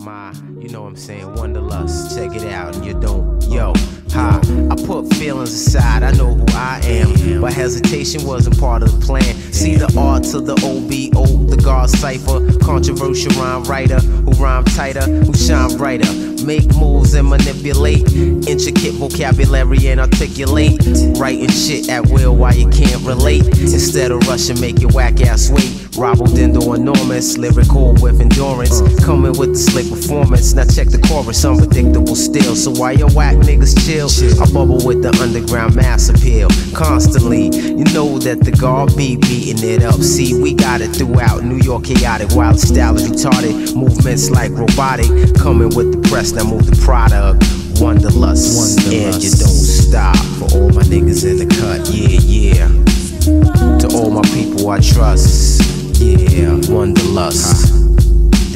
[0.03, 0.33] my.
[0.59, 1.35] You know what I'm saying?
[1.35, 2.17] Wanderlust.
[2.17, 3.43] Check it out and you don't.
[3.51, 3.75] Yo,
[4.19, 4.41] ha.
[4.71, 6.03] I put feelings aside.
[6.03, 7.41] I know who I am.
[7.41, 9.35] But hesitation wasn't part of the plan.
[9.53, 12.39] See the R to the OBO, the guard cipher.
[12.59, 16.13] Controversial rhyme writer who rhyme tighter, who shine brighter.
[16.45, 18.11] Make moves and manipulate.
[18.49, 20.81] Intricate vocabulary and articulate.
[21.19, 23.47] Writing shit at will while you can't relate.
[23.59, 25.71] Instead of rushing, make your whack ass wait.
[25.99, 28.81] Robodendo enormous, lyrical with endurance.
[29.05, 30.55] Coming with the slick performance.
[30.55, 32.55] Now check the chorus, unpredictable still.
[32.57, 34.08] So why your whack niggas chill?
[34.09, 36.49] I bubble with the underground mass appeal.
[36.73, 40.01] Constantly, you know that the guard be beating it up.
[40.01, 42.31] See, we got it throughout New York chaotic.
[42.35, 43.77] Wild style is retarded.
[43.77, 45.09] Movements like robotic.
[45.37, 47.45] Coming with the press, now move the product.
[47.83, 48.89] Wanderlust, Wanderlust.
[48.89, 50.17] and you don't stop.
[50.41, 53.79] For all my niggas in the cut, yeah, yeah.
[53.79, 55.61] To all my people I trust.
[56.01, 57.71] Yeah, wanderlust.
[57.71, 57.85] Uh-huh.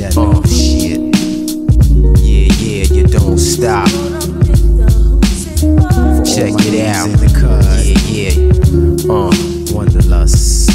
[0.01, 0.99] That oh shit.
[2.25, 3.91] Yeah, yeah, you don't stop.
[6.35, 7.09] Check it out.
[7.85, 9.12] Yeah, yeah.
[9.12, 9.30] Uh,
[9.74, 10.70] wanderlust.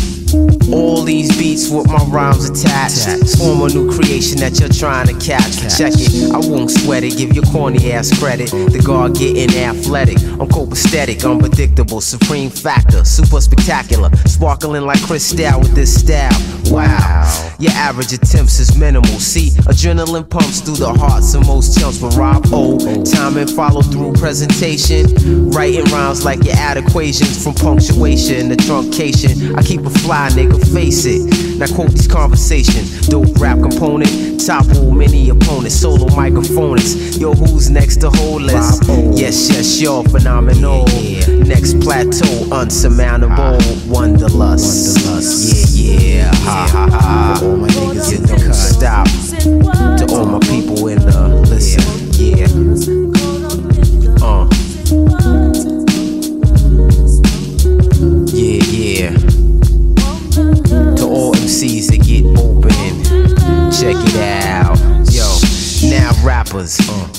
[0.72, 3.38] All these beats with my rhymes attached.
[3.40, 5.58] Form a new creation that you're trying to catch.
[5.76, 8.52] Check it, I won't sweat it, give your corny ass credit.
[8.52, 10.18] The guard getting athletic.
[10.40, 14.10] I'm copacetic, unpredictable, supreme factor, super spectacular.
[14.26, 16.30] Sparkling like crystal with this style.
[16.66, 19.20] Wow, your average attempts is minimal.
[19.20, 22.78] See, adrenaline pumps through the hearts of most chumps, but Rob O.
[23.04, 25.50] Time and follow through presentation.
[25.50, 29.58] Writing rhymes like you add equations from punctuation to truncation.
[29.58, 31.47] I keep a fly nigga, face it.
[31.58, 33.08] Now quote these conversations.
[33.08, 37.20] Dope rap component, topple many opponents, solo microphonists.
[37.20, 38.84] Yo, who's next to hold list?
[39.18, 40.86] Yes, yes, you're phenomenal.
[41.46, 43.58] Next plateau, unsurmountable.
[43.90, 44.98] wonderlust.
[44.98, 45.76] Wanderlust.
[45.76, 46.36] Yeah, yeah.
[46.36, 47.40] Ha ha ha.
[47.44, 48.54] all my niggas in the cut.
[48.54, 49.08] Stop.
[49.98, 51.27] To all my people in the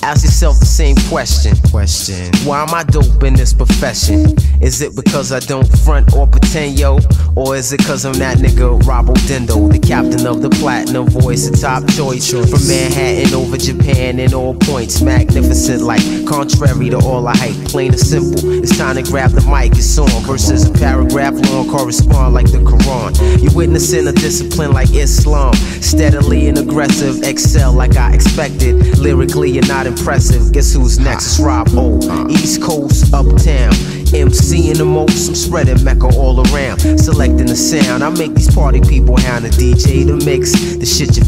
[0.09, 1.55] ask yourself the same question.
[1.71, 2.33] Question.
[2.47, 4.35] Why am I dope in this profession?
[4.63, 6.99] Is it because I don't front or pretend, yo?
[7.37, 11.47] Or is it cause I'm that nigga Robo Dendo, the captain of the platinum voice,
[11.47, 17.29] a top choice from Manhattan over Japan in all points, magnificent like contrary to all
[17.29, 18.41] I hype, plain and simple.
[18.63, 22.59] It's time to grab the mic, it's on versus a paragraph long correspond like the
[22.59, 23.43] Quran.
[23.43, 28.99] You're witnessing a discipline like Islam, steadily and aggressive, excel like I expected.
[28.99, 30.53] Lyrically, you're not impressive.
[30.53, 31.27] Guess who's next?
[31.27, 31.99] It's Rob O.
[32.31, 33.73] East Coast, uptown.
[34.15, 36.81] MC in the most, I'm spreading Mecca all around.
[36.99, 38.03] selecting the sound.
[38.03, 41.25] I make these party people hound the DJ to mix the shit you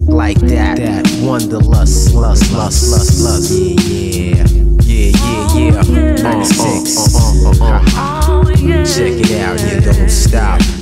[0.00, 0.78] like that.
[0.78, 3.52] That wanderlust, lust, lust, lust, lust.
[3.52, 4.44] Yeah,
[4.82, 5.12] yeah, yeah,
[5.54, 6.22] yeah, yeah.
[6.22, 7.14] 96.
[7.14, 8.44] Uh, uh, uh, uh,
[8.84, 10.75] Check it out, you don't stop.